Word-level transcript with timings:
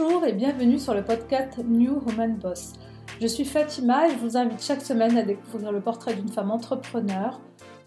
Bonjour 0.00 0.24
et 0.24 0.32
bienvenue 0.32 0.78
sur 0.78 0.94
le 0.94 1.04
podcast 1.04 1.58
New 1.62 2.00
Woman 2.06 2.36
Boss. 2.36 2.72
Je 3.20 3.26
suis 3.26 3.44
Fatima 3.44 4.06
et 4.06 4.12
je 4.12 4.16
vous 4.16 4.36
invite 4.36 4.62
chaque 4.62 4.80
semaine 4.80 5.18
à 5.18 5.22
découvrir 5.22 5.72
le 5.72 5.80
portrait 5.80 6.14
d'une 6.14 6.28
femme 6.28 6.50
entrepreneur. 6.50 7.38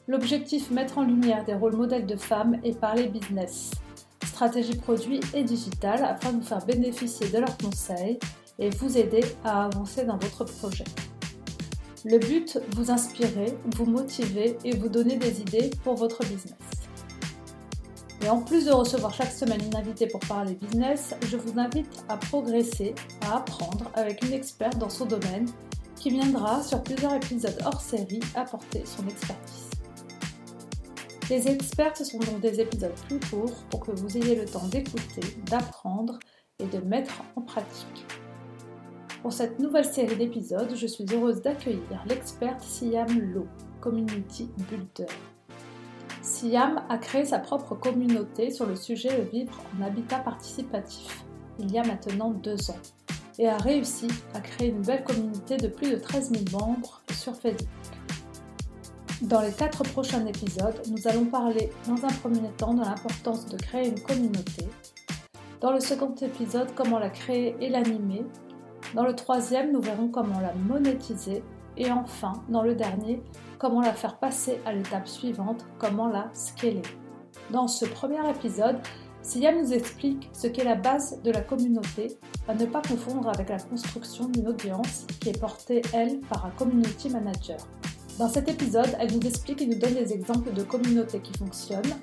L'objectif 0.08 0.70
mettre 0.70 1.00
en 1.00 1.04
lumière 1.04 1.44
des 1.44 1.56
rôles 1.56 1.76
modèles 1.76 2.06
de 2.06 2.16
femmes 2.16 2.60
et 2.64 2.74
parler 2.74 3.08
business, 3.08 3.72
stratégie 4.24 4.76
produit 4.76 5.22
et 5.34 5.44
digitale 5.44 6.04
afin 6.04 6.34
de 6.34 6.38
vous 6.38 6.48
faire 6.48 6.64
bénéficier 6.64 7.30
de 7.30 7.40
leurs 7.40 7.58
conseils 7.58 8.20
et 8.60 8.70
vous 8.70 8.96
aider 8.98 9.24
à 9.44 9.66
avancer 9.66 10.06
dans 10.06 10.18
votre 10.18 10.44
projet. 10.44 10.86
Le 12.06 12.20
but, 12.20 12.60
vous 12.76 12.92
inspirer, 12.92 13.58
vous 13.76 13.86
motiver 13.86 14.58
et 14.64 14.76
vous 14.76 14.90
donner 14.90 15.18
des 15.18 15.42
idées 15.42 15.72
pour 15.84 15.96
votre 15.96 16.20
business. 16.20 16.83
Et 18.24 18.30
en 18.30 18.40
plus 18.40 18.66
de 18.66 18.72
recevoir 18.72 19.14
chaque 19.14 19.34
semaine 19.34 19.62
une 19.66 19.76
invitée 19.76 20.08
pour 20.08 20.22
parler 20.22 20.56
business, 20.56 21.14
je 21.30 21.36
vous 21.36 21.60
invite 21.60 22.06
à 22.08 22.16
progresser, 22.16 22.96
à 23.22 23.38
apprendre 23.38 23.92
avec 23.96 24.24
une 24.24 24.32
experte 24.32 24.78
dans 24.78 24.90
son 24.90 25.06
domaine 25.06 25.46
qui 25.98 26.10
viendra 26.10 26.64
sur 26.64 26.82
plusieurs 26.82 27.14
épisodes 27.16 27.58
hors 27.66 27.82
série 27.82 28.22
apporter 28.34 28.84
son 28.86 29.06
expertise. 29.08 29.70
Les 31.30 31.50
expertes 31.50 32.04
sont 32.04 32.20
donc 32.20 32.40
des 32.40 32.62
épisodes 32.62 32.96
plus 33.08 33.20
courts 33.20 33.66
pour 33.70 33.82
que 33.82 33.92
vous 33.92 34.18
ayez 34.18 34.36
le 34.36 34.46
temps 34.46 34.68
d'écouter, 34.68 35.22
d'apprendre 35.50 36.18
et 36.60 36.66
de 36.66 36.80
mettre 36.80 37.24
en 37.36 37.42
pratique. 37.42 38.06
Pour 39.22 39.34
cette 39.34 39.60
nouvelle 39.60 39.86
série 39.86 40.16
d'épisodes, 40.16 40.74
je 40.76 40.88
suis 40.88 41.06
heureuse 41.14 41.42
d'accueillir 41.42 42.04
l'experte 42.08 42.62
Siam 42.62 43.08
Lo, 43.20 43.48
Community 43.82 44.50
Builder. 44.70 45.12
Siam 46.44 46.82
a 46.90 46.98
créé 46.98 47.24
sa 47.24 47.40
propre 47.40 47.74
communauté 47.74 48.52
sur 48.52 48.66
le 48.66 48.76
sujet 48.76 49.18
de 49.18 49.24
vivre 49.24 49.54
en 49.80 49.86
habitat 49.86 50.20
participatif 50.20 51.24
il 51.58 51.72
y 51.72 51.80
a 51.80 51.84
maintenant 51.86 52.32
deux 52.32 52.70
ans 52.70 52.82
et 53.40 53.48
a 53.48 53.56
réussi 53.56 54.10
à 54.34 54.42
créer 54.42 54.68
une 54.68 54.82
belle 54.82 55.06
communauté 55.06 55.56
de 55.56 55.70
plus 55.70 55.92
de 55.92 55.96
13 55.96 56.32
000 56.32 56.44
membres 56.52 57.02
sur 57.14 57.34
Facebook. 57.34 57.70
Dans 59.22 59.40
les 59.40 59.54
quatre 59.54 59.84
prochains 59.84 60.26
épisodes, 60.26 60.82
nous 60.90 61.08
allons 61.08 61.26
parler 61.26 61.70
dans 61.88 62.04
un 62.04 62.12
premier 62.12 62.50
temps 62.58 62.74
de 62.74 62.82
l'importance 62.82 63.46
de 63.46 63.56
créer 63.56 63.88
une 63.88 64.02
communauté. 64.02 64.68
Dans 65.62 65.72
le 65.72 65.80
second 65.80 66.14
épisode, 66.22 66.76
comment 66.76 67.00
la 67.00 67.10
créer 67.10 67.56
et 67.62 67.70
l'animer. 67.70 68.26
Dans 68.96 69.06
le 69.06 69.16
troisième, 69.16 69.72
nous 69.72 69.82
verrons 69.82 70.10
comment 70.10 70.42
la 70.42 70.54
monétiser. 70.54 71.42
Et 71.78 71.90
enfin, 71.90 72.34
dans 72.50 72.64
le 72.64 72.76
dernier, 72.76 73.24
comment 73.64 73.80
la 73.80 73.94
faire 73.94 74.18
passer 74.18 74.60
à 74.66 74.74
l'étape 74.74 75.08
suivante, 75.08 75.66
comment 75.80 76.10
la 76.10 76.30
scaler. 76.34 76.82
Dans 77.50 77.70
ce 77.70 77.86
premier 77.86 78.20
épisode, 78.30 78.76
Siam 79.22 79.58
nous 79.58 79.72
explique 79.72 80.30
ce 80.34 80.48
qu'est 80.48 80.66
la 80.66 80.76
base 80.76 81.22
de 81.24 81.32
la 81.32 81.40
communauté, 81.40 82.18
à 82.50 82.56
ne 82.56 82.66
pas 82.66 82.82
confondre 82.82 83.30
avec 83.30 83.48
la 83.48 83.58
construction 83.60 84.28
d'une 84.28 84.50
audience 84.50 85.06
qui 85.22 85.30
est 85.30 85.40
portée, 85.40 85.82
elle, 85.94 86.20
par 86.30 86.46
un 86.46 86.50
community 86.50 87.10
manager. 87.10 87.56
Dans 88.20 88.28
cet 88.28 88.50
épisode, 88.50 88.98
elle 89.00 89.14
nous 89.14 89.26
explique 89.26 89.62
et 89.62 89.66
nous 89.66 89.80
donne 89.80 89.94
des 89.94 90.12
exemples 90.12 90.52
de 90.52 90.64
communautés 90.64 91.22
qui 91.22 91.32
fonctionnent. 91.38 91.96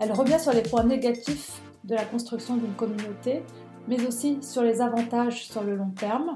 Elle 0.00 0.10
revient 0.10 0.40
sur 0.40 0.54
les 0.54 0.62
points 0.62 0.82
négatifs 0.82 1.62
de 1.84 1.94
la 1.94 2.04
construction 2.04 2.56
d'une 2.56 2.74
communauté, 2.74 3.44
mais 3.86 4.04
aussi 4.04 4.38
sur 4.42 4.62
les 4.62 4.80
avantages 4.80 5.46
sur 5.46 5.62
le 5.62 5.76
long 5.76 5.90
terme, 5.90 6.34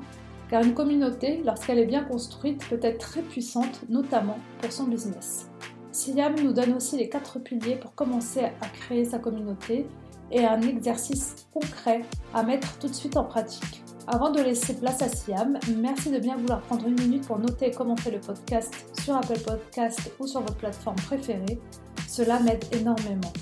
car 0.51 0.65
une 0.65 0.75
communauté, 0.75 1.43
lorsqu'elle 1.45 1.79
est 1.79 1.87
bien 1.87 2.03
construite, 2.03 2.69
peut 2.69 2.81
être 2.83 2.99
très 2.99 3.23
puissante, 3.23 3.83
notamment 3.89 4.39
pour 4.61 4.73
son 4.73 4.85
business. 4.85 5.49
Siam 5.93 6.35
nous 6.43 6.53
donne 6.53 6.75
aussi 6.75 6.97
les 6.97 7.09
quatre 7.09 7.39
piliers 7.39 7.77
pour 7.77 7.95
commencer 7.95 8.41
à 8.41 8.67
créer 8.69 9.05
sa 9.05 9.19
communauté 9.19 9.87
et 10.33 10.45
un 10.45 10.61
exercice 10.63 11.47
concret 11.53 12.03
à 12.35 12.43
mettre 12.43 12.79
tout 12.79 12.89
de 12.89 12.95
suite 12.95 13.17
en 13.17 13.25
pratique. 13.25 13.83
Avant 14.07 14.31
de 14.31 14.41
laisser 14.41 14.75
place 14.75 15.03
à 15.03 15.09
Siam, 15.09 15.59
merci 15.77 16.11
de 16.11 16.19
bien 16.19 16.37
vouloir 16.37 16.61
prendre 16.63 16.87
une 16.87 17.01
minute 17.01 17.27
pour 17.27 17.39
noter 17.39 17.69
et 17.69 17.71
commenter 17.71 18.11
le 18.11 18.19
podcast 18.19 18.73
sur 19.01 19.15
Apple 19.15 19.39
Podcast 19.39 20.13
ou 20.19 20.27
sur 20.27 20.41
votre 20.41 20.57
plateforme 20.57 20.97
préférée. 20.97 21.61
Cela 22.09 22.41
m'aide 22.41 22.65
énormément. 22.73 23.33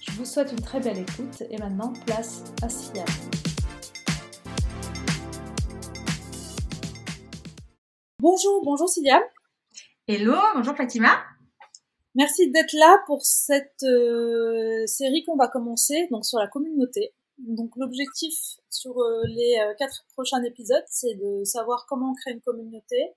Je 0.00 0.12
vous 0.12 0.26
souhaite 0.26 0.52
une 0.52 0.60
très 0.60 0.80
belle 0.80 0.98
écoute 0.98 1.42
et 1.50 1.56
maintenant 1.56 1.92
place 2.04 2.44
à 2.62 2.68
Siam. 2.68 3.06
Bonjour, 8.20 8.62
bonjour 8.62 8.86
Siam. 8.86 9.22
Hello, 10.06 10.36
bonjour 10.54 10.76
Fatima. 10.76 11.24
Merci 12.14 12.50
d'être 12.50 12.74
là 12.74 13.02
pour 13.06 13.22
cette 13.24 13.82
euh, 13.82 14.86
série 14.86 15.24
qu'on 15.24 15.36
va 15.36 15.48
commencer 15.48 16.06
donc 16.10 16.26
sur 16.26 16.38
la 16.38 16.46
communauté. 16.46 17.14
Donc 17.38 17.70
l'objectif 17.76 18.34
sur 18.68 19.00
euh, 19.00 19.22
les 19.26 19.58
euh, 19.60 19.72
quatre 19.78 20.04
prochains 20.12 20.42
épisodes, 20.42 20.84
c'est 20.88 21.14
de 21.14 21.44
savoir 21.44 21.86
comment 21.88 22.10
on 22.10 22.14
crée 22.14 22.32
une 22.32 22.42
communauté, 22.42 23.14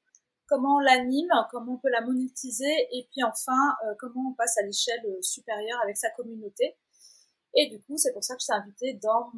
comment 0.48 0.78
on 0.78 0.80
l'anime, 0.80 1.34
comment 1.52 1.74
on 1.74 1.80
peut 1.80 1.92
la 1.92 2.00
monétiser, 2.00 2.74
et 2.94 3.06
puis 3.12 3.26
enfin 3.26 3.76
comment 4.00 4.30
on 4.30 4.34
passe 4.36 4.58
à 4.58 4.62
l'échelle 4.62 5.04
supérieure 5.20 5.82
avec 5.84 5.98
sa 5.98 6.12
communauté. 6.12 6.78
Et 7.56 7.68
du 7.70 7.82
coup, 7.82 7.98
c'est 7.98 8.14
pour 8.14 8.24
ça 8.24 8.36
que 8.36 8.42
je 8.42 8.48
t'ai 8.48 8.54
invité 8.54 8.94
dans 9.04 9.34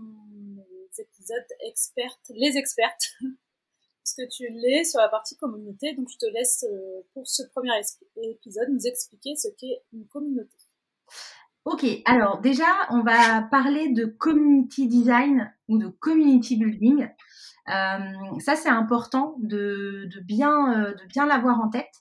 les 0.69 1.01
épisodes 1.01 1.47
expertes, 1.61 2.29
les 2.29 2.55
expertes 2.55 3.15
que 4.13 4.27
tu 4.29 4.47
l'es 4.49 4.83
sur 4.83 4.99
la 4.99 5.09
partie 5.09 5.35
communauté. 5.35 5.95
Donc, 5.95 6.07
je 6.11 6.17
te 6.17 6.31
laisse 6.31 6.65
euh, 6.69 7.01
pour 7.13 7.27
ce 7.27 7.43
premier 7.53 7.71
épisode 8.23 8.69
nous 8.69 8.85
expliquer 8.85 9.35
ce 9.35 9.47
qu'est 9.57 9.81
une 9.93 10.05
communauté. 10.07 10.55
Ok, 11.65 11.85
alors 12.05 12.41
déjà, 12.41 12.65
on 12.91 13.01
va 13.01 13.41
parler 13.41 13.89
de 13.89 14.05
community 14.05 14.87
design 14.87 15.51
ou 15.67 15.79
de 15.79 15.87
community 15.87 16.57
building. 16.57 17.09
Euh, 17.69 18.39
ça, 18.39 18.55
c'est 18.55 18.69
important 18.69 19.37
euh, 19.51 20.05
de 20.05 20.19
bien 20.21 21.25
l'avoir 21.25 21.59
en 21.59 21.69
tête. 21.69 21.91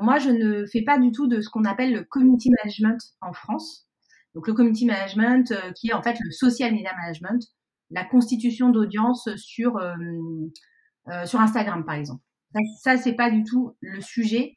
moi, 0.00 0.18
je 0.18 0.30
ne 0.30 0.64
fais 0.66 0.82
pas 0.82 0.98
du 0.98 1.12
tout 1.12 1.26
de 1.26 1.42
ce 1.42 1.50
qu'on 1.50 1.64
appelle 1.64 1.92
le 1.92 2.04
community 2.04 2.50
management 2.50 2.98
en 3.20 3.34
France. 3.34 3.86
Donc, 4.34 4.48
le 4.48 4.54
community 4.54 4.86
management, 4.86 5.52
qui 5.76 5.90
est 5.90 5.92
en 5.92 6.02
fait 6.02 6.16
le 6.18 6.30
social 6.30 6.72
media 6.72 6.92
management, 6.96 7.44
la 7.90 8.04
constitution 8.04 8.70
d'audience 8.70 9.28
sur 9.36 9.78
euh, 11.08 11.26
sur 11.26 11.40
Instagram, 11.40 11.84
par 11.84 11.96
exemple. 11.96 12.22
Ça, 12.80 12.96
c'est 12.96 13.14
pas 13.14 13.30
du 13.30 13.44
tout 13.44 13.76
le 13.80 14.00
sujet. 14.00 14.54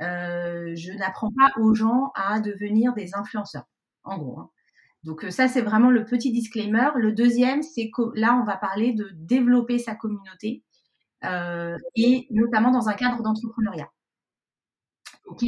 Euh, 0.00 0.74
je 0.74 0.92
n'apprends 0.92 1.32
pas 1.32 1.50
aux 1.60 1.74
gens 1.74 2.12
à 2.14 2.40
devenir 2.40 2.92
des 2.94 3.14
influenceurs, 3.14 3.64
en 4.04 4.18
gros. 4.18 4.38
Hein. 4.38 4.50
Donc 5.04 5.24
euh, 5.24 5.30
ça, 5.30 5.48
c'est 5.48 5.62
vraiment 5.62 5.90
le 5.90 6.04
petit 6.04 6.30
disclaimer. 6.30 6.90
Le 6.96 7.12
deuxième, 7.12 7.62
c'est 7.62 7.90
que 7.90 8.02
là, 8.14 8.38
on 8.40 8.44
va 8.44 8.56
parler 8.56 8.92
de 8.92 9.10
développer 9.14 9.78
sa 9.78 9.94
communauté 9.94 10.62
et 11.96 12.28
notamment 12.30 12.70
dans 12.70 12.88
un 12.88 12.94
cadre 12.94 13.22
d'entrepreneuriat. 13.24 13.90
Ok, 15.24 15.44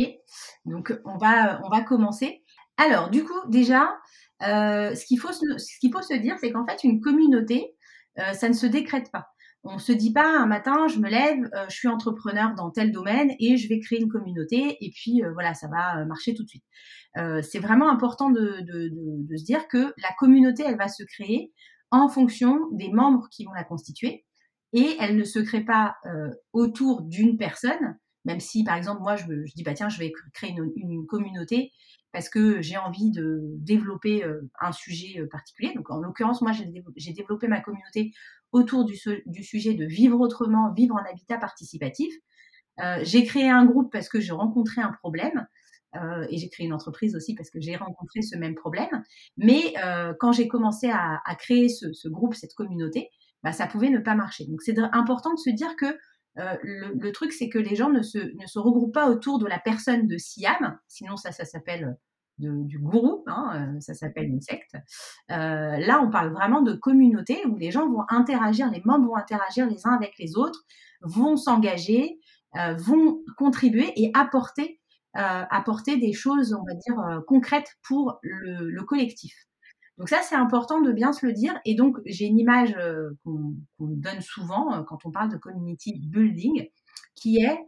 donc 0.65 0.93
on 1.05 1.17
va 1.17 1.61
on 1.65 1.69
va 1.69 1.81
commencer. 1.83 2.43
Alors 2.77 3.09
du 3.09 3.23
coup 3.23 3.39
déjà, 3.47 3.97
ce 4.41 5.07
qu'il 5.07 5.21
faut 5.21 5.33
ce 5.33 5.79
qu'il 5.79 5.93
faut 5.93 6.03
se 6.03 6.15
dire, 6.15 6.37
c'est 6.41 6.51
qu'en 6.51 6.67
fait 6.67 6.83
une 6.83 7.01
communauté, 7.01 7.77
ça 8.17 8.49
ne 8.49 8.53
se 8.53 8.67
décrète 8.67 9.13
pas. 9.13 9.29
On 9.63 9.79
se 9.79 9.93
dit 9.93 10.13
pas 10.13 10.27
un 10.27 10.47
matin, 10.47 10.89
je 10.89 10.99
me 10.99 11.11
lève, 11.11 11.51
euh, 11.55 11.67
je 11.69 11.75
suis 11.75 11.89
entrepreneur 11.89 12.55
dans 12.55 12.71
tel 12.71 12.93
domaine 12.93 13.33
et 13.39 13.59
je 13.59 13.69
vais 13.69 13.79
créer 13.79 14.01
une 14.01 14.09
communauté 14.09 14.79
et 14.81 14.91
puis 14.91 15.23
euh, 15.23 15.33
voilà, 15.35 15.53
ça 15.53 15.69
va 15.69 16.01
euh, 16.01 16.07
marcher 16.07 16.35
tout 16.35 16.45
de 16.45 16.49
suite. 16.49 16.65
c'est 17.43 17.59
vraiment 17.59 17.91
important 17.91 18.31
de, 18.31 18.65
se 19.37 19.45
dire 19.45 19.69
que 19.69 19.93
la 19.99 20.11
communauté, 20.19 20.63
elle 20.67 20.79
va 20.79 20.89
se 20.89 21.03
créer 21.03 21.53
en 21.91 22.09
fonction 22.09 22.69
des 22.73 22.91
membres 22.91 23.29
qui 23.31 23.45
vont 23.45 23.53
la 23.53 23.65
constituer 23.65 24.25
et 24.73 24.97
elle 25.01 25.17
ne 25.17 25.25
se 25.25 25.41
crée 25.41 25.65
pas 25.65 25.97
autour 26.53 27.03
d'une 27.03 27.37
personne, 27.37 27.99
même 28.25 28.41
si 28.41 28.63
par 28.63 28.77
exemple 28.77 29.03
moi 29.03 29.17
je, 29.17 29.25
je, 29.27 29.55
dis 29.55 29.65
bah 29.65 29.75
tiens 29.75 29.89
je 29.89 29.99
vais 29.99 30.13
créer 30.33 30.55
une 30.77 31.05
communauté 31.07 31.73
parce 32.13 32.29
que 32.29 32.63
j'ai 32.63 32.77
envie 32.77 33.11
de 33.11 33.41
développer 33.59 34.25
un 34.61 34.73
sujet 34.73 35.27
particulier. 35.31 35.73
Donc, 35.75 35.91
en 35.91 35.99
l'occurrence, 35.99 36.43
moi, 36.43 36.53
j'ai 36.53 37.13
développé 37.13 37.49
ma 37.49 37.61
communauté 37.61 38.13
autour 38.53 38.85
du, 38.85 38.97
sujet 39.43 39.75
de 39.75 39.85
vivre 39.85 40.21
autrement, 40.21 40.73
vivre 40.73 40.95
en 40.95 41.11
habitat 41.11 41.39
participatif. 41.39 42.13
j'ai 43.03 43.25
créé 43.25 43.49
un 43.49 43.65
groupe 43.65 43.93
parce 43.93 44.09
que 44.09 44.21
j'ai 44.21 44.33
rencontré 44.33 44.81
un 44.81 44.93
problème. 44.93 45.47
et 46.29 46.39
j'ai 46.39 46.49
créé 46.49 46.67
une 46.67 46.73
entreprise 46.73 47.15
aussi 47.15 47.35
parce 47.35 47.51
que 47.51 47.61
j'ai 47.61 47.77
rencontré 47.77 48.23
ce 48.23 48.37
même 48.37 48.55
problème. 48.55 49.03
Mais 49.37 49.75
quand 50.19 50.33
j'ai 50.33 50.49
commencé 50.49 50.91
à, 50.91 51.21
créer 51.39 51.69
ce, 51.69 52.09
groupe, 52.09 52.35
cette 52.35 52.55
communauté, 52.55 53.11
bah, 53.43 53.53
ça 53.53 53.67
pouvait 53.67 53.91
ne 53.91 53.99
pas 53.99 54.15
marcher. 54.15 54.47
Donc 54.47 54.63
c'est 54.63 54.79
important 54.79 55.33
de 55.33 55.39
se 55.39 55.51
dire 55.51 55.77
que 55.77 55.97
euh, 56.39 56.57
le, 56.63 57.13
truc, 57.13 57.33
c'est 57.33 57.49
que 57.49 57.59
les 57.59 57.75
gens 57.75 57.91
ne 57.91 58.03
se, 58.03 58.19
regroupent 58.59 58.95
pas 58.95 59.09
autour 59.09 59.39
de 59.39 59.47
la 59.47 59.59
personne 59.59 60.07
de 60.07 60.17
Siam, 60.17 60.79
sinon 60.89 61.17
ça 61.17 61.33
s'appelle 61.33 61.97
du 62.39 62.79
gourou, 62.79 63.23
hein, 63.27 63.75
euh, 63.77 63.81
ça 63.81 63.95
s'appelle 63.95 64.29
une 64.29 64.41
secte. 64.41 64.75
Euh, 65.31 65.77
là, 65.77 66.01
on 66.03 66.11
parle 66.11 66.33
vraiment 66.33 66.63
de 66.63 66.73
communauté 66.73 67.45
où 67.47 67.57
les 67.57 67.71
gens 67.71 67.89
vont 67.89 68.05
interagir, 68.09 68.71
les 68.71 68.83
membres 68.85 69.09
vont 69.09 69.17
interagir 69.17 69.69
les 69.69 69.87
uns 69.87 69.93
avec 69.93 70.15
les 70.19 70.37
autres, 70.37 70.65
vont 71.03 71.37
s'engager, 71.37 72.19
vont 72.79 73.23
contribuer 73.37 73.93
et 73.97 74.11
apporter, 74.15 74.81
apporter 75.15 75.99
des 75.99 76.13
choses, 76.13 76.53
on 76.53 76.65
va 76.65 76.75
dire, 76.75 77.23
concrètes 77.27 77.77
pour 77.83 78.19
le, 78.23 78.71
le 78.71 78.83
collectif. 78.85 79.35
Donc 80.01 80.09
ça, 80.09 80.23
c'est 80.23 80.35
important 80.35 80.81
de 80.81 80.93
bien 80.93 81.13
se 81.13 81.27
le 81.27 81.35
dire. 81.35 81.61
Et 81.67 81.75
donc, 81.75 81.99
j'ai 82.07 82.25
une 82.25 82.39
image 82.39 82.75
euh, 82.79 83.11
qu'on 83.23 83.55
donne 83.79 84.23
souvent 84.23 84.73
euh, 84.73 84.83
quand 84.83 85.05
on 85.05 85.11
parle 85.11 85.31
de 85.31 85.37
community 85.37 86.01
building, 86.09 86.71
qui 87.15 87.37
est, 87.45 87.61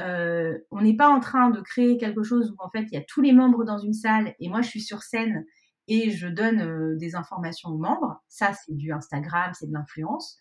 euh, 0.00 0.58
on 0.70 0.82
n'est 0.82 0.96
pas 0.96 1.08
en 1.08 1.20
train 1.20 1.50
de 1.50 1.60
créer 1.60 1.96
quelque 1.96 2.22
chose 2.22 2.50
où 2.50 2.64
en 2.64 2.70
fait, 2.70 2.84
il 2.90 2.94
y 2.94 2.96
a 2.96 3.04
tous 3.06 3.20
les 3.20 3.32
membres 3.32 3.64
dans 3.64 3.78
une 3.78 3.94
salle 3.94 4.34
et 4.38 4.48
moi, 4.48 4.62
je 4.62 4.68
suis 4.68 4.80
sur 4.80 5.02
scène 5.02 5.44
et 5.88 6.10
je 6.10 6.26
donne 6.26 6.96
des 6.98 7.14
informations 7.14 7.70
aux 7.70 7.78
membres. 7.78 8.20
Ça, 8.28 8.52
c'est 8.52 8.76
du 8.76 8.92
Instagram, 8.92 9.52
c'est 9.54 9.68
de 9.68 9.72
l'influence. 9.72 10.36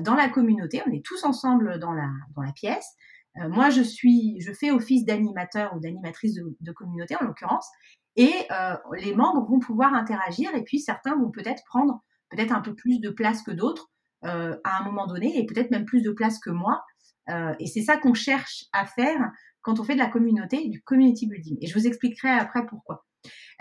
dans 0.00 0.14
la 0.14 0.28
communauté, 0.28 0.80
on 0.86 0.92
est 0.92 1.04
tous 1.04 1.24
ensemble 1.24 1.80
dans 1.80 1.92
la, 1.92 2.08
pièce. 2.54 2.86
moi, 3.34 3.68
je 3.70 3.82
suis, 3.82 4.40
je 4.40 4.52
fais 4.52 4.70
office 4.70 5.04
d'animateur 5.04 5.74
ou 5.74 5.80
d'animatrice 5.80 6.34
de, 6.34 6.72
communauté 6.72 7.16
en 7.20 7.24
l'occurrence, 7.24 7.68
et 8.16 8.32
euh, 8.50 8.76
les 8.98 9.14
membres 9.14 9.46
vont 9.46 9.60
pouvoir 9.60 9.94
interagir 9.94 10.54
et 10.54 10.64
puis 10.64 10.80
certains 10.80 11.16
vont 11.16 11.30
peut-être 11.30 11.62
prendre 11.66 12.02
peut-être 12.30 12.52
un 12.52 12.62
peu 12.62 12.74
plus 12.74 12.98
de 12.98 13.10
place 13.10 13.42
que 13.42 13.50
d'autres 13.50 13.90
euh, 14.24 14.56
à 14.64 14.80
un 14.80 14.84
moment 14.84 15.06
donné 15.06 15.38
et 15.38 15.46
peut-être 15.46 15.70
même 15.70 15.84
plus 15.84 16.02
de 16.02 16.10
place 16.10 16.38
que 16.38 16.50
moi. 16.50 16.82
Euh, 17.30 17.54
et 17.58 17.66
c'est 17.66 17.82
ça 17.82 17.96
qu'on 17.96 18.14
cherche 18.14 18.64
à 18.72 18.86
faire 18.86 19.30
quand 19.62 19.80
on 19.80 19.84
fait 19.84 19.94
de 19.94 19.98
la 19.98 20.08
communauté, 20.08 20.68
du 20.68 20.82
community 20.82 21.26
building. 21.26 21.58
Et 21.60 21.66
je 21.66 21.78
vous 21.78 21.86
expliquerai 21.86 22.30
après 22.30 22.64
pourquoi. 22.66 23.04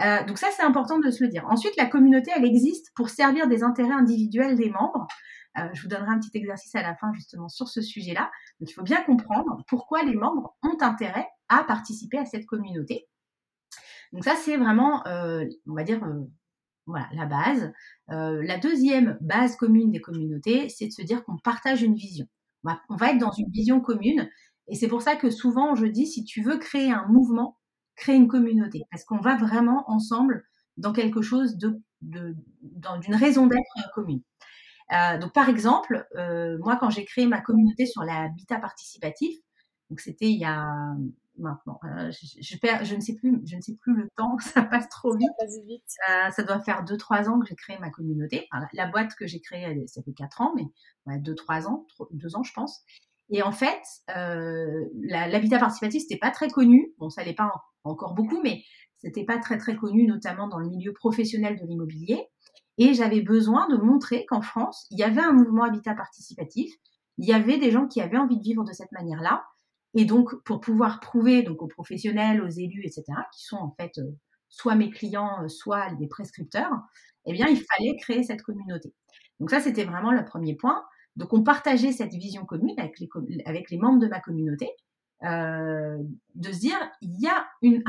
Euh, 0.02 0.24
donc 0.26 0.38
ça, 0.38 0.48
c'est 0.56 0.64
important 0.64 1.00
de 1.00 1.10
se 1.10 1.24
le 1.24 1.30
dire. 1.30 1.46
Ensuite, 1.50 1.76
la 1.78 1.88
communauté, 1.88 2.32
elle 2.36 2.46
existe 2.46 2.92
pour 2.96 3.10
servir 3.10 3.48
des 3.48 3.64
intérêts 3.64 3.94
individuels 3.94 4.56
des 4.56 4.70
membres. 4.70 5.08
Euh, 5.58 5.68
je 5.74 5.82
vous 5.82 5.88
donnerai 5.88 6.10
un 6.10 6.20
petit 6.20 6.38
exercice 6.38 6.76
à 6.76 6.82
la 6.82 6.96
fin 6.96 7.14
justement 7.14 7.50
sur 7.50 7.68
ce 7.68 7.82
sujet-là. 7.82 8.30
Donc 8.60 8.70
il 8.70 8.74
faut 8.74 8.84
bien 8.84 9.02
comprendre 9.04 9.64
pourquoi 9.68 10.04
les 10.04 10.16
membres 10.16 10.56
ont 10.64 10.78
intérêt 10.82 11.28
à 11.50 11.64
participer 11.64 12.18
à 12.18 12.26
cette 12.26 12.46
communauté. 12.46 13.08
Donc 14.12 14.24
ça, 14.24 14.36
c'est 14.36 14.58
vraiment, 14.58 15.06
euh, 15.08 15.46
on 15.68 15.74
va 15.74 15.84
dire, 15.84 16.04
euh, 16.04 16.24
voilà, 16.86 17.08
la 17.14 17.26
base. 17.26 17.72
Euh, 18.12 18.44
la 18.44 18.58
deuxième 18.58 19.18
base 19.22 19.56
commune 19.56 19.92
des 19.92 20.02
communautés, 20.02 20.70
c'est 20.70 20.88
de 20.88 20.92
se 20.92 21.02
dire 21.02 21.24
qu'on 21.24 21.38
partage 21.38 21.82
une 21.82 21.96
vision. 21.96 22.28
On 22.90 22.96
va, 22.96 23.12
être 23.12 23.20
dans 23.20 23.32
une 23.32 23.50
vision 23.50 23.82
commune. 23.82 24.30
Et 24.68 24.76
c'est 24.76 24.88
pour 24.88 25.02
ça 25.02 25.16
que 25.16 25.30
souvent, 25.30 25.76
je 25.76 25.86
dis, 25.86 26.08
si 26.08 26.24
tu 26.24 26.42
veux 26.42 26.58
créer 26.58 26.92
un 26.92 27.06
mouvement, 27.08 27.58
crée 27.96 28.16
une 28.16 28.28
communauté. 28.28 28.84
Parce 28.92 29.04
qu'on 29.04 29.20
va 29.20 29.36
vraiment 29.36 29.84
ensemble 29.88 30.44
dans 30.78 30.94
quelque 30.94 31.22
chose 31.22 31.58
de, 31.58 31.80
dans 32.02 32.98
d'une 33.00 33.16
raison 33.16 33.48
d'être 33.48 33.92
commune. 33.94 34.22
donc, 34.92 35.34
par 35.34 35.50
exemple, 35.50 36.08
moi, 36.60 36.78
quand 36.78 36.90
j'ai 36.90 37.06
créé 37.06 37.28
ma 37.28 37.42
communauté 37.42 37.86
sur 37.86 38.04
l'habitat 38.04 38.60
participatif, 38.60 39.36
donc 39.90 40.00
c'était 40.00 40.30
il 40.30 40.40
y 40.40 40.46
a 40.46 40.96
maintenant. 41.38 41.80
Euh, 41.84 42.12
je, 42.12 42.58
perds, 42.58 42.86
je 42.86 42.96
ne 42.96 43.02
sais 43.02 43.16
plus, 43.16 43.42
je 43.46 43.56
ne 43.56 43.62
sais 43.62 43.76
plus 43.76 43.96
le 43.96 44.10
temps, 44.16 44.38
ça 44.40 44.64
passe 44.64 44.90
trop 44.90 45.16
vite. 45.16 45.30
Ça, 45.40 45.46
vite. 45.68 45.84
Euh, 46.10 46.32
ça 46.32 46.44
doit 46.44 46.60
faire 46.60 46.84
2-3 46.84 47.30
ans 47.30 47.40
que 47.40 47.48
j'ai 47.48 47.56
créé 47.56 47.78
ma 47.80 47.90
communauté. 47.90 48.48
la, 48.74 48.88
boîte 48.88 49.16
que 49.16 49.28
j'ai 49.28 49.40
créée, 49.40 49.86
ça 49.88 50.02
fait 50.04 50.14
4 50.14 50.42
ans, 50.42 50.54
mais 50.56 50.66
ouais, 51.06 51.20
2-3 51.20 51.68
ans, 51.68 51.86
2 52.12 52.36
ans 52.36 52.44
je 52.44 52.54
pense. 52.54 52.84
Et 53.30 53.42
en 53.42 53.52
fait, 53.52 53.82
euh, 54.16 54.86
l'habitat 54.94 55.58
participatif, 55.58 56.04
c'était 56.04 56.20
pas 56.20 56.32
très 56.32 56.50
connu. 56.50 56.94
Bon, 57.00 57.10
ça 57.10 57.24
l'est 57.24 57.34
pas 57.34 57.52
encore 57.84 58.14
beaucoup, 58.14 58.40
mais 58.42 58.64
c'était 59.00 59.26
pas 59.26 59.40
très 59.40 59.58
très 59.58 59.76
connu, 59.76 60.06
notamment 60.06 60.48
dans 60.48 60.60
le 60.60 60.70
milieu 60.70 60.94
professionnel 60.94 61.60
de 61.60 61.66
l'immobilier. 61.66 62.28
Et 62.78 62.94
j'avais 62.94 63.22
besoin 63.22 63.68
de 63.70 63.78
montrer 63.78 64.26
qu'en 64.26 64.42
France, 64.42 64.86
il 64.92 65.00
y 65.00 65.04
avait 65.04 65.22
un 65.22 65.32
mouvement 65.32 65.64
habitat 65.64 65.96
participatif. 65.96 66.72
Il 67.18 67.28
y 67.28 67.34
avait 67.34 67.58
des 67.58 67.72
gens 67.72 67.88
qui 67.88 68.02
avaient 68.02 68.18
envie 68.18 68.38
de 68.38 68.44
vivre 68.44 68.64
de 68.64 68.74
cette 68.74 68.92
manière-là 68.92 69.46
et 69.96 70.06
donc, 70.06 70.36
pour 70.44 70.60
pouvoir 70.60 71.00
prouver 71.00 71.42
donc 71.42 71.62
aux 71.62 71.68
professionnels, 71.68 72.42
aux 72.42 72.50
élus, 72.50 72.84
etc., 72.84 73.06
qui 73.34 73.46
sont 73.46 73.58
en 73.58 73.74
fait 73.80 73.98
euh, 73.98 74.12
soit 74.50 74.76
mes 74.76 74.90
clients, 74.90 75.44
euh, 75.44 75.48
soit 75.48 75.94
des 75.96 76.08
prescripteurs, 76.08 76.72
eh 77.26 77.34
bien, 77.34 77.48
il 77.48 77.58
fallait 77.58 77.96
créer 77.98 78.24
cette 78.24 78.42
communauté. 78.42 78.94
Donc 79.40 79.50
ça, 79.50 79.60
c'était 79.60 79.86
vraiment 79.86 80.12
le 80.12 80.24
premier 80.26 80.56
point. 80.56 80.84
Donc, 81.16 81.34
on 81.34 81.44
partageait 81.44 81.94
cette 81.94 82.14
vision 82.14 82.46
commune 82.46 82.76
avec 82.78 83.00
les, 83.00 83.78
membres 83.78 84.00
de 84.00 84.08
ma 84.08 84.20
communauté, 84.20 84.70
euh, 85.24 85.98
de 86.36 86.52
se 86.52 86.60
dire, 86.60 86.78
il 87.02 87.18
y 87.22 87.28
a 87.28 87.48
une, 87.62 87.82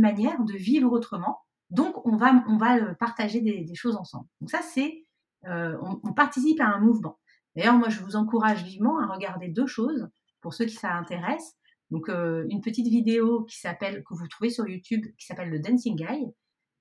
manière 0.00 0.44
de 0.44 0.56
vivre 0.56 0.92
autrement. 0.92 1.40
Donc, 1.70 2.06
on 2.06 2.16
va, 2.16 2.44
on 2.48 2.56
va 2.56 2.94
partager 2.94 3.40
des, 3.40 3.64
des 3.64 3.74
choses 3.74 3.96
ensemble. 3.96 4.26
Donc 4.40 4.50
ça, 4.50 4.60
c'est, 4.62 5.04
euh, 5.46 5.76
on, 5.82 6.00
on, 6.04 6.12
participe 6.12 6.60
à 6.60 6.66
un 6.66 6.78
mouvement. 6.78 7.18
D'ailleurs, 7.56 7.76
moi, 7.76 7.88
je 7.88 8.00
vous 8.00 8.14
encourage 8.14 8.62
vivement 8.62 9.00
à 9.00 9.12
regarder 9.12 9.48
deux 9.48 9.66
choses 9.66 10.08
pour 10.40 10.54
ceux 10.54 10.66
qui 10.66 10.76
ça 10.76 10.94
intéresse. 10.94 11.56
Donc, 11.90 12.08
euh, 12.08 12.46
une 12.48 12.60
petite 12.60 12.86
vidéo 12.86 13.44
qui 13.44 13.58
s'appelle, 13.58 14.04
que 14.04 14.14
vous 14.14 14.28
trouvez 14.28 14.50
sur 14.50 14.66
YouTube, 14.68 15.04
qui 15.18 15.26
s'appelle 15.26 15.50
le 15.50 15.58
Dancing 15.58 15.96
Guy. 15.96 16.26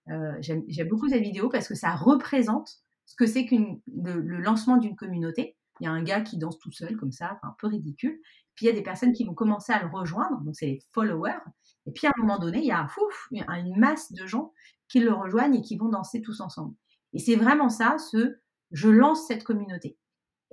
Euh, 0.09 0.38
J'aime 0.39 0.88
beaucoup 0.88 1.09
cette 1.09 1.21
vidéo 1.21 1.50
parce 1.50 1.67
que 1.67 1.75
ça 1.75 1.95
représente 1.95 2.69
ce 3.06 3.15
que 3.15 3.25
c'est 3.25 3.45
qu'une 3.45 3.81
le, 3.88 4.19
le, 4.21 4.39
lancement 4.39 4.77
d'une 4.77 4.95
communauté. 4.95 5.57
Il 5.79 5.85
y 5.85 5.88
a 5.88 5.91
un 5.91 6.03
gars 6.03 6.21
qui 6.21 6.38
danse 6.38 6.59
tout 6.59 6.71
seul, 6.71 6.95
comme 6.97 7.11
ça, 7.11 7.39
un 7.41 7.56
peu 7.57 7.67
ridicule. 7.67 8.19
Puis 8.56 8.65
il 8.65 8.69
y 8.69 8.71
a 8.71 8.75
des 8.75 8.83
personnes 8.83 9.13
qui 9.13 9.23
vont 9.23 9.33
commencer 9.33 9.71
à 9.71 9.81
le 9.81 9.89
rejoindre, 9.89 10.41
donc 10.41 10.56
c'est 10.56 10.65
les 10.65 10.81
followers. 10.91 11.39
Et 11.85 11.91
puis 11.91 12.07
à 12.07 12.09
un 12.09 12.21
moment 12.21 12.38
donné, 12.38 12.59
il 12.59 12.65
y 12.65 12.71
a 12.71 12.85
fouf, 12.88 13.29
une 13.31 13.77
masse 13.77 14.11
de 14.11 14.27
gens 14.27 14.51
qui 14.89 15.00
le 15.00 15.13
rejoignent 15.13 15.56
et 15.56 15.61
qui 15.61 15.77
vont 15.77 15.88
danser 15.88 16.21
tous 16.21 16.41
ensemble. 16.41 16.75
Et 17.13 17.19
c'est 17.19 17.35
vraiment 17.35 17.69
ça, 17.69 17.97
ce 17.97 18.35
je 18.71 18.89
lance 18.89 19.25
cette 19.27 19.44
communauté. 19.44 19.97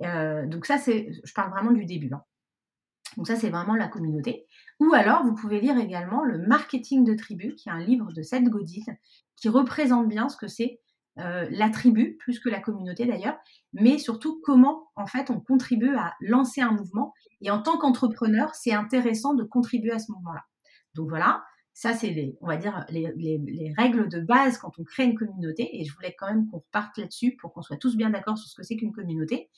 Euh, 0.03 0.47
donc 0.47 0.65
ça, 0.65 0.77
c'est, 0.77 1.09
je 1.23 1.33
parle 1.33 1.51
vraiment 1.51 1.71
du 1.71 1.85
début. 1.85 2.11
Hein. 2.13 2.23
Donc 3.17 3.27
ça, 3.27 3.35
c'est 3.35 3.49
vraiment 3.49 3.75
la 3.75 3.87
communauté. 3.87 4.45
Ou 4.79 4.93
alors, 4.93 5.25
vous 5.25 5.33
pouvez 5.33 5.59
lire 5.59 5.77
également 5.77 6.23
Le 6.23 6.37
marketing 6.37 7.03
de 7.03 7.15
tribu, 7.15 7.55
qui 7.55 7.67
est 7.67 7.71
un 7.71 7.83
livre 7.83 8.13
de 8.13 8.21
Seth 8.21 8.45
Godin, 8.45 8.93
qui 9.35 9.49
représente 9.49 10.07
bien 10.07 10.29
ce 10.29 10.37
que 10.37 10.47
c'est 10.47 10.79
euh, 11.19 11.47
la 11.49 11.69
tribu, 11.69 12.15
plus 12.19 12.39
que 12.39 12.47
la 12.47 12.59
communauté 12.59 13.07
d'ailleurs, 13.07 13.37
mais 13.73 13.97
surtout 13.97 14.39
comment 14.43 14.89
en 14.95 15.07
fait 15.07 15.31
on 15.31 15.39
contribue 15.39 15.95
à 15.95 16.13
lancer 16.19 16.61
un 16.61 16.71
mouvement. 16.71 17.13
Et 17.41 17.49
en 17.49 17.61
tant 17.61 17.77
qu'entrepreneur, 17.79 18.53
c'est 18.53 18.73
intéressant 18.73 19.33
de 19.33 19.43
contribuer 19.43 19.91
à 19.91 19.99
ce 19.99 20.11
mouvement-là. 20.11 20.43
Donc 20.93 21.09
voilà, 21.09 21.43
ça 21.73 21.93
c'est 21.93 22.09
les, 22.09 22.37
on 22.41 22.47
va 22.47 22.57
dire 22.57 22.85
les, 22.89 23.11
les, 23.15 23.73
règles 23.77 24.09
de 24.09 24.19
base 24.19 24.59
quand 24.59 24.71
on 24.77 24.83
crée 24.83 25.05
une 25.05 25.15
communauté. 25.15 25.79
Et 25.79 25.85
je 25.85 25.93
voulais 25.95 26.15
quand 26.17 26.27
même 26.27 26.47
qu'on 26.49 26.57
reparte 26.57 26.97
là-dessus 26.99 27.35
pour 27.39 27.51
qu'on 27.51 27.63
soit 27.63 27.77
tous 27.77 27.97
bien 27.97 28.11
d'accord 28.11 28.37
sur 28.37 28.47
ce 28.47 28.55
que 28.55 28.63
c'est 28.63 28.77
qu'une 28.77 28.93
communauté. 28.93 29.49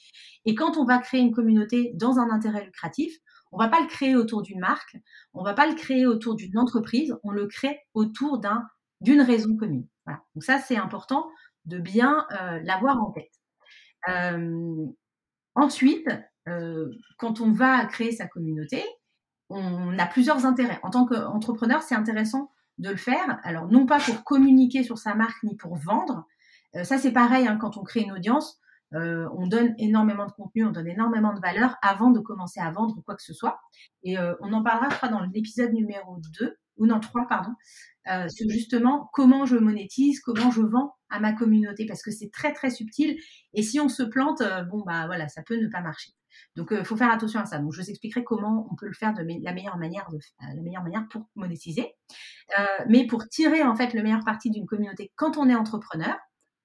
Et 0.46 0.56
quand 0.56 0.78
on 0.78 0.86
va 0.86 1.00
créer 1.00 1.20
une 1.20 1.34
communauté 1.34 1.92
dans 1.96 2.20
un 2.20 2.30
intérêt 2.30 2.64
lucratif, 2.64 3.18
on 3.52 3.58
va 3.58 3.68
pas 3.68 3.82
le 3.82 3.88
créer 3.88 4.16
autour 4.16 4.42
d'une 4.42 4.60
marque, 4.60 4.98
on 5.34 5.44
va 5.44 5.54
pas 5.54 5.68
le 5.68 5.76
créer 5.76 6.06
autour 6.06 6.36
d'une 6.36 6.58
entreprise, 6.58 7.16
on 7.24 7.32
le 7.32 7.48
crée 7.48 7.80
autour 7.94 8.40
d'un 8.40 8.68
d'une 9.02 9.22
raison 9.22 9.56
commune. 9.56 9.88
Voilà. 10.06 10.22
Donc 10.36 10.44
ça 10.44 10.60
c'est 10.60 10.78
important 10.78 11.30
de 11.66 11.80
bien 11.80 12.28
euh, 12.32 12.60
l'avoir 12.64 13.02
en 13.02 13.12
tête. 13.12 13.32
Euh, 14.08 14.86
ensuite, 15.56 16.10
euh, 16.48 16.90
quand 17.18 17.42
on 17.42 17.52
va 17.52 17.86
créer 17.86 18.12
sa 18.12 18.28
communauté, 18.28 18.84
on 19.50 19.98
a 19.98 20.06
plusieurs 20.06 20.46
intérêts. 20.46 20.80
En 20.84 20.90
tant 20.90 21.06
qu'entrepreneur, 21.06 21.82
c'est 21.82 21.96
intéressant 21.96 22.52
de 22.78 22.90
le 22.90 22.98
faire. 22.98 23.40
Alors 23.44 23.68
non 23.68 23.86
pas 23.86 24.00
pour 24.00 24.24
communiquer 24.24 24.84
sur 24.84 24.98
sa 24.98 25.16
marque 25.16 25.42
ni 25.44 25.56
pour 25.56 25.76
vendre. 25.76 26.26
ça 26.84 26.98
c'est 26.98 27.12
pareil 27.12 27.48
hein, 27.48 27.58
quand 27.58 27.78
on 27.78 27.84
crée 27.84 28.02
une 28.02 28.12
audience. 28.12 28.60
Euh, 28.96 29.28
on 29.38 29.48
donne 29.48 29.76
énormément 29.78 30.26
de 30.26 30.32
contenu, 30.32 30.66
on 30.66 30.72
donne 30.72 30.88
énormément 30.88 31.34
de 31.34 31.40
valeur 31.40 31.76
avant 31.82 32.10
de 32.10 32.20
commencer 32.20 32.60
à 32.60 32.72
vendre 32.72 33.02
quoi 33.06 33.16
que 33.16 33.24
ce 33.24 33.34
soit. 33.34 33.60
Et 34.04 34.18
euh, 34.18 34.34
on 34.42 34.54
en 34.54 34.64
parlera, 34.64 34.90
je 34.90 34.96
crois, 34.96 35.10
dans 35.10 35.24
l'épisode 35.34 35.74
numéro 35.74 36.18
2, 36.40 36.58
ou 36.78 36.86
non 36.86 37.00
3, 37.00 37.28
pardon, 37.28 37.52
euh, 38.10 38.28
sur 38.30 38.50
justement 38.50 39.10
comment 39.14 39.46
je 39.46 39.58
monétise, 39.58 40.22
comment 40.22 40.50
je 40.50 40.62
vends 40.62 40.96
à 41.10 41.20
ma 41.20 41.34
communauté, 41.34 41.86
parce 41.86 42.02
que 42.02 42.12
c'est 42.12 42.32
très 42.32 42.54
très 42.54 42.70
subtil. 42.70 43.18
Et 43.54 43.64
si 43.64 43.80
on 43.80 43.90
se 43.90 44.04
plante, 44.04 44.42
bon 44.72 44.84
bah 44.86 45.06
voilà, 45.08 45.28
ça 45.28 45.44
peut 45.44 45.58
ne 45.58 45.68
pas 45.68 45.82
marcher. 45.82 46.12
Donc 46.56 46.70
il 46.72 46.86
faut 46.86 46.96
faire 46.96 47.12
attention 47.12 47.42
à 47.42 47.46
ça. 47.46 47.60
Donc 47.60 47.74
je 47.74 47.82
vous 47.82 47.90
expliquerai 47.90 48.24
comment 48.24 48.68
on 48.72 48.76
peut 48.76 48.86
le 48.88 48.94
faire 48.94 49.14
de 49.14 49.24
la 49.44 49.54
meilleure 49.54 49.78
manière, 49.78 50.08
de, 50.12 50.20
la 50.56 50.62
meilleure 50.62 50.84
manière 50.84 51.08
pour 51.10 51.28
monétiser. 51.36 51.94
mais 52.88 53.08
pour 53.08 53.28
tirer 53.28 53.64
en 53.64 53.76
fait 53.76 53.94
le 53.94 54.02
meilleur 54.02 54.24
parti 54.24 54.50
d'une 54.50 54.66
communauté 54.66 55.12
quand 55.16 55.38
on 55.38 55.50
est 55.50 55.56
entrepreneur, 55.56 56.16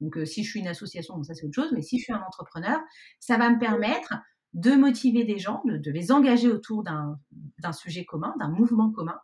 donc, 0.01 0.17
euh, 0.17 0.25
si 0.25 0.45
je 0.45 0.51
suis 0.51 0.61
une 0.61 0.69
association, 0.69 1.23
ça 1.23 1.35
c'est 1.35 1.47
autre 1.47 1.55
chose, 1.55 1.73
mais 1.73 1.83
si 1.83 1.99
je 1.99 2.05
suis 2.05 2.13
un 2.13 2.23
entrepreneur, 2.23 2.81
ça 3.21 3.37
va 3.37 3.51
me 3.51 3.59
permettre 3.59 4.15
de 4.53 4.73
motiver 4.73 5.25
des 5.25 5.39
gens, 5.39 5.63
de, 5.65 5.91
les 5.91 6.13
engager 6.13 6.49
autour 6.49 6.85
d'un 6.85 7.73
sujet 7.73 8.05
commun, 8.05 8.35
d'un 8.39 8.49
mouvement 8.49 8.93
commun, 8.93 9.19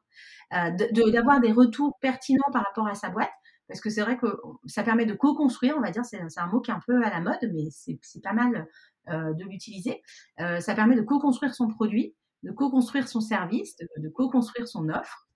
euh, 0.54 0.70
d'avoir 1.12 1.40
des 1.40 1.52
retours 1.52 1.98
pertinents 2.00 2.50
par 2.52 2.64
rapport 2.64 2.88
à 2.88 2.94
sa 2.94 3.10
boîte, 3.10 3.30
parce 3.68 3.80
que 3.80 3.90
c'est 3.90 4.00
vrai 4.00 4.16
que 4.16 4.26
ça 4.66 4.82
permet 4.82 5.06
de 5.06 5.14
co-construire, 5.14 5.76
on 5.76 5.80
va 5.80 5.92
dire, 5.92 6.04
c'est 6.04 6.20
un 6.36 6.46
mot 6.48 6.60
qui 6.60 6.72
est 6.72 6.74
un 6.74 6.80
peu 6.84 7.04
à 7.04 7.10
la 7.10 7.20
mode, 7.20 7.38
mais 7.52 7.68
c'est 7.70 8.22
pas 8.22 8.32
mal 8.32 8.66
euh, 9.08 9.32
de 9.34 9.44
l'utiliser. 9.44 10.02
ça 10.38 10.74
permet 10.74 10.96
de 10.96 11.02
co-construire 11.02 11.54
son 11.54 11.68
produit, 11.68 12.16
de 12.42 12.50
co-construire 12.50 13.06
son 13.06 13.20
service, 13.20 13.76
de, 13.76 13.86
de 13.98 14.08
co-construire 14.08 14.66
son 14.66 14.88
offre, 14.88 15.28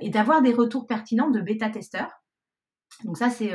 et 0.00 0.10
d'avoir 0.10 0.42
des 0.42 0.52
retours 0.52 0.88
pertinents 0.88 1.30
de 1.30 1.40
bêta-testeurs. 1.40 2.10
Donc 3.04 3.16
ça, 3.16 3.30
c'est 3.30 3.52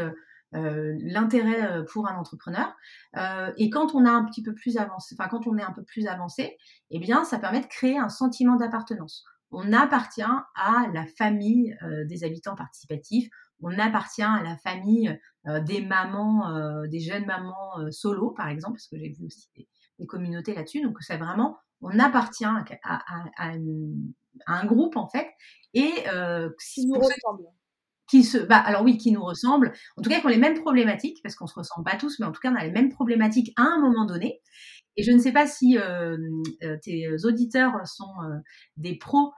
euh, 0.53 0.97
l'intérêt 0.99 1.63
euh, 1.63 1.85
pour 1.85 2.09
un 2.09 2.17
entrepreneur. 2.17 2.75
Euh, 3.15 3.53
et 3.55 3.69
quand 3.69 3.95
on 3.95 4.05
a 4.05 4.09
un 4.09 4.25
petit 4.25 4.43
peu 4.43 4.53
plus 4.53 4.77
avancé, 4.77 5.15
enfin 5.17 5.29
quand 5.29 5.47
on 5.47 5.57
est 5.57 5.63
un 5.63 5.71
peu 5.71 5.83
plus 5.83 6.07
avancé, 6.07 6.57
eh 6.89 6.99
bien 6.99 7.23
ça 7.23 7.39
permet 7.39 7.61
de 7.61 7.67
créer 7.67 7.97
un 7.97 8.09
sentiment 8.09 8.57
d'appartenance. 8.57 9.23
On 9.51 9.71
appartient 9.71 10.21
à 10.23 10.87
la 10.93 11.05
famille 11.17 11.77
des 12.07 12.23
habitants 12.23 12.55
participatifs. 12.55 13.29
on 13.61 13.77
appartient 13.77 14.23
à 14.23 14.41
la 14.43 14.55
famille 14.57 15.19
des 15.65 15.81
mamans, 15.81 16.85
des 16.87 17.01
jeunes 17.01 17.25
mamans 17.25 17.91
solo, 17.91 18.31
par 18.31 18.47
exemple, 18.47 18.75
parce 18.75 18.87
que 18.87 18.97
j'ai 18.97 19.09
vu 19.09 19.25
aussi 19.25 19.49
des, 19.57 20.07
communautés 20.07 20.55
là-dessus. 20.55 20.81
Donc, 20.81 20.95
c'est 21.01 21.17
vraiment, 21.17 21.57
on 21.81 21.99
appartient 21.99 22.45
à, 22.45 22.61
un 24.47 24.65
groupe, 24.65 24.95
en 24.95 25.09
fait. 25.09 25.27
Et 25.73 25.91
qui 26.57 26.87
nous 26.87 26.97
ressemble. 26.97 27.43
Qui 28.11 28.23
se, 28.25 28.37
bah, 28.37 28.57
alors 28.57 28.83
oui, 28.83 28.97
qui 28.97 29.13
nous 29.13 29.23
ressemble. 29.23 29.71
En 29.95 30.01
tout 30.01 30.09
cas, 30.09 30.19
qui 30.19 30.25
ont 30.25 30.29
les 30.29 30.37
mêmes 30.37 30.59
problématiques, 30.59 31.19
parce 31.23 31.33
qu'on 31.35 31.47
se 31.47 31.55
ressemble 31.55 31.89
pas 31.89 31.95
tous, 31.95 32.19
mais 32.19 32.25
en 32.25 32.33
tout 32.33 32.41
cas, 32.41 32.51
on 32.51 32.55
a 32.55 32.65
les 32.65 32.71
mêmes 32.71 32.89
problématiques 32.89 33.53
à 33.55 33.63
un 33.63 33.79
moment 33.79 34.05
donné. 34.05 34.41
Et 34.97 35.03
je 35.03 35.11
ne 35.11 35.19
sais 35.19 35.31
pas 35.31 35.47
si 35.47 35.77
euh, 35.77 36.17
euh, 36.63 36.77
tes 36.83 37.07
auditeurs 37.23 37.87
sont 37.87 38.13
euh, 38.23 38.37
des 38.77 38.97
pros 38.97 39.31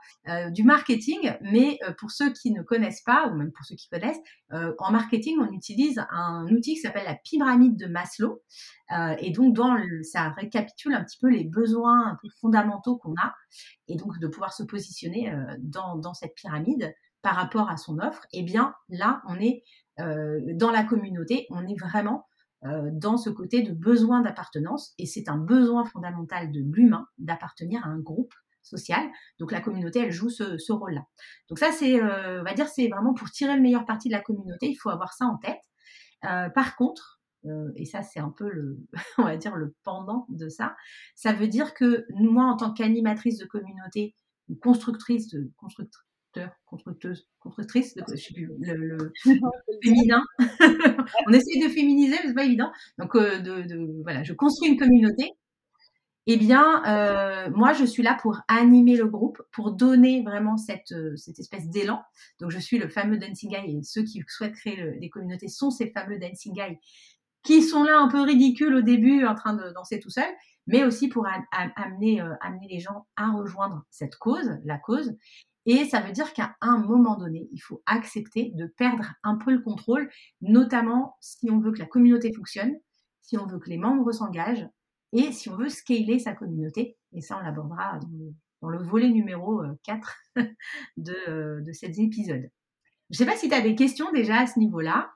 du 0.52 0.64
marketing, 0.64 1.34
mais 1.42 1.78
pour 1.98 2.10
ceux 2.10 2.32
qui 2.32 2.50
ne 2.50 2.62
connaissent 2.62 3.02
pas, 3.02 3.28
ou 3.28 3.36
même 3.36 3.52
pour 3.52 3.64
ceux 3.64 3.76
qui 3.76 3.88
connaissent, 3.88 4.20
en 4.50 4.90
marketing, 4.90 5.36
on 5.38 5.52
utilise 5.52 6.02
un 6.10 6.46
outil 6.48 6.74
qui 6.74 6.80
s'appelle 6.80 7.04
la 7.04 7.14
pyramide 7.14 7.76
de 7.76 7.86
Maslow. 7.86 8.42
et 9.18 9.30
donc, 9.30 9.56
ça 10.02 10.30
récapitule 10.30 10.94
un 10.94 11.04
petit 11.04 11.18
peu 11.20 11.28
les 11.28 11.44
besoins 11.44 12.18
fondamentaux 12.40 12.96
qu'on 12.96 13.12
a, 13.12 13.34
et 13.86 13.96
donc 13.96 14.18
de 14.18 14.26
pouvoir 14.28 14.54
se 14.54 14.62
positionner 14.62 15.30
dans 15.58 16.14
cette 16.14 16.34
pyramide 16.34 16.94
par 17.24 17.34
rapport 17.34 17.68
à 17.68 17.76
son 17.76 17.98
offre. 17.98 18.24
Eh 18.32 18.44
bien 18.44 18.74
là, 18.88 19.20
on 19.26 19.34
est 19.40 19.64
dans 19.96 20.70
la 20.70 20.82
communauté, 20.84 21.46
on 21.50 21.66
est 21.66 21.78
vraiment 21.78 22.26
euh, 22.66 22.88
dans 22.90 23.18
ce 23.18 23.28
côté 23.28 23.62
de 23.62 23.72
besoin 23.72 24.22
d'appartenance. 24.22 24.94
Et 24.98 25.04
c'est 25.04 25.28
un 25.28 25.36
besoin 25.36 25.84
fondamental 25.84 26.50
de 26.50 26.60
l'humain 26.60 27.06
d'appartenir 27.18 27.84
à 27.84 27.90
un 27.90 27.98
groupe 27.98 28.32
social. 28.62 29.02
Donc 29.38 29.52
la 29.52 29.60
communauté, 29.60 30.00
elle 30.00 30.12
joue 30.12 30.30
ce, 30.30 30.72
rôle-là. 30.72 31.02
Donc 31.50 31.58
ça, 31.58 31.72
c'est, 31.72 32.02
euh, 32.02 32.40
on 32.40 32.44
va 32.44 32.54
dire, 32.54 32.68
c'est 32.68 32.88
vraiment 32.88 33.12
pour 33.12 33.30
tirer 33.30 33.54
le 33.54 33.60
meilleur 33.60 33.84
parti 33.84 34.08
de 34.08 34.14
la 34.14 34.22
communauté, 34.22 34.70
il 34.70 34.76
faut 34.76 34.88
avoir 34.88 35.12
ça 35.12 35.26
en 35.26 35.36
tête. 35.36 35.60
Euh, 36.24 36.48
par 36.48 36.76
contre, 36.76 37.20
et 37.76 37.84
ça 37.84 38.00
c'est 38.00 38.20
un 38.20 38.30
peu 38.30 38.48
le, 38.48 38.78
on 39.18 39.24
va 39.24 39.36
dire 39.36 39.54
le 39.54 39.74
pendant 39.82 40.24
de 40.30 40.48
ça, 40.48 40.74
ça 41.14 41.34
veut 41.34 41.48
dire 41.48 41.74
que 41.74 42.06
moi, 42.14 42.44
en 42.44 42.56
tant 42.56 42.72
qu'animatrice 42.72 43.36
de 43.36 43.44
communauté 43.44 44.14
ou 44.48 44.54
constructrice 44.54 45.28
de 45.28 45.52
constructrice 45.58 46.00
constructeuse, 46.66 47.26
constructrice, 47.38 47.94
je 48.10 48.16
sais 48.16 48.34
plus, 48.34 48.50
le, 48.58 49.12
féminin. 49.82 50.22
on 51.28 51.32
essaye 51.32 51.60
de 51.62 51.68
féminiser, 51.68 52.16
mais 52.22 52.28
c'est 52.28 52.34
pas 52.34 52.44
évident. 52.44 52.70
Donc, 52.98 53.14
euh, 53.14 53.38
de, 53.38 54.02
voilà, 54.02 54.22
je 54.22 54.32
construis 54.32 54.70
une 54.70 54.78
communauté. 54.78 55.32
Eh 56.26 56.38
bien, 56.38 56.82
euh, 56.86 57.50
moi, 57.50 57.74
je 57.74 57.84
suis 57.84 58.02
là 58.02 58.16
pour 58.20 58.40
animer 58.48 58.96
le 58.96 59.06
groupe, 59.06 59.42
pour 59.52 59.72
donner 59.72 60.22
vraiment 60.22 60.56
cette, 60.56 60.92
euh, 60.92 61.14
cette 61.16 61.38
espèce 61.38 61.68
d'élan. 61.68 62.02
Donc, 62.40 62.50
je 62.50 62.58
suis 62.58 62.78
le 62.78 62.88
fameux 62.88 63.18
dancing 63.18 63.50
guy 63.50 63.76
et 63.78 63.82
ceux 63.82 64.04
qui 64.04 64.22
souhaitent 64.26 64.54
créer 64.54 64.98
des 64.98 65.10
communautés 65.10 65.48
sont 65.48 65.70
ces 65.70 65.90
fameux 65.90 66.18
dancing 66.18 66.54
guys 66.54 66.78
qui 67.44 67.62
sont 67.62 67.84
là 67.84 67.98
un 67.98 68.08
peu 68.08 68.22
ridicules 68.22 68.74
au 68.74 68.80
début, 68.80 69.24
en 69.26 69.34
train 69.34 69.54
de 69.54 69.70
danser 69.74 70.00
tout 70.00 70.10
seul, 70.10 70.24
mais 70.66 70.84
aussi 70.84 71.08
pour 71.08 71.26
amener, 71.76 72.20
amener 72.40 72.68
les 72.68 72.80
gens 72.80 73.06
à 73.16 73.30
rejoindre 73.30 73.84
cette 73.90 74.16
cause, 74.16 74.58
la 74.64 74.78
cause, 74.78 75.16
et 75.66 75.84
ça 75.86 76.00
veut 76.00 76.12
dire 76.12 76.32
qu'à 76.34 76.56
un 76.60 76.78
moment 76.78 77.16
donné, 77.16 77.48
il 77.52 77.58
faut 77.58 77.82
accepter 77.86 78.52
de 78.54 78.66
perdre 78.66 79.14
un 79.22 79.36
peu 79.36 79.52
le 79.52 79.60
contrôle, 79.60 80.10
notamment 80.42 81.16
si 81.20 81.50
on 81.50 81.58
veut 81.58 81.72
que 81.72 81.78
la 81.78 81.86
communauté 81.86 82.32
fonctionne, 82.34 82.74
si 83.22 83.38
on 83.38 83.46
veut 83.46 83.58
que 83.58 83.70
les 83.70 83.78
membres 83.78 84.12
s'engagent 84.12 84.68
et 85.12 85.32
si 85.32 85.48
on 85.48 85.56
veut 85.56 85.70
scaler 85.70 86.18
sa 86.18 86.34
communauté. 86.34 86.98
Et 87.12 87.22
ça, 87.22 87.38
on 87.38 87.42
l'abordera 87.42 87.98
dans, 88.60 88.68
le 88.68 88.82
volet 88.82 89.08
numéro 89.08 89.62
4 89.84 90.16
euh, 90.38 90.42
de, 90.96 91.16
euh, 91.28 91.60
de 91.62 91.72
cet 91.72 91.98
épisode. 91.98 92.50
Je 93.10 93.14
ne 93.14 93.16
sais 93.18 93.26
pas 93.26 93.36
si 93.36 93.48
tu 93.48 93.54
as 93.54 93.60
des 93.60 93.74
questions 93.74 94.10
déjà 94.12 94.40
à 94.40 94.46
ce 94.46 94.58
niveau-là. 94.58 95.10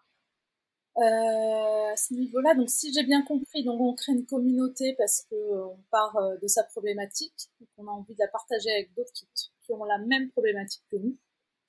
Euh, 0.98 1.92
à 1.92 1.96
ce 1.96 2.12
niveau-là, 2.12 2.54
donc 2.54 2.70
si 2.70 2.92
j'ai 2.92 3.04
bien 3.04 3.22
compris, 3.22 3.64
donc 3.64 3.80
on 3.80 3.94
crée 3.94 4.12
une 4.12 4.26
communauté 4.26 4.94
parce 4.98 5.24
qu'on 5.30 5.78
part 5.90 6.16
de 6.42 6.46
sa 6.48 6.64
problématique, 6.64 7.50
qu'on 7.76 7.86
a 7.86 7.90
envie 7.90 8.14
de 8.14 8.18
la 8.18 8.28
partager 8.28 8.70
avec 8.70 8.92
d'autres 8.94 9.12
qui 9.12 9.26
ont 9.72 9.84
la 9.84 9.98
même 9.98 10.30
problématique 10.30 10.82
que 10.90 10.96
nous. 10.96 11.16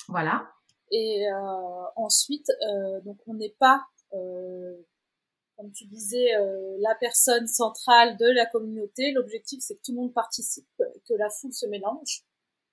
Voilà. 0.08 0.50
Et 0.92 1.28
euh, 1.32 1.86
ensuite, 1.96 2.50
euh, 2.50 3.02
donc 3.02 3.18
on 3.28 3.36
n'est 3.36 3.56
pas, 3.60 3.86
euh, 4.14 4.76
comme 5.58 5.72
tu 5.72 5.86
disais, 5.86 6.32
la 6.80 6.96
personne 6.96 7.48
centrale 7.48 8.18
de 8.18 8.26
la 8.26 8.46
communauté. 8.46 9.12
L'objectif, 9.12 9.60
c'est 9.62 9.76
que 9.76 9.82
tout 9.86 9.92
le 9.92 9.98
monde 9.98 10.14
participe, 10.14 10.68
que 10.78 11.14
la 11.16 11.30
foule 11.30 11.54
se 11.54 11.66
mélange. 11.66 12.24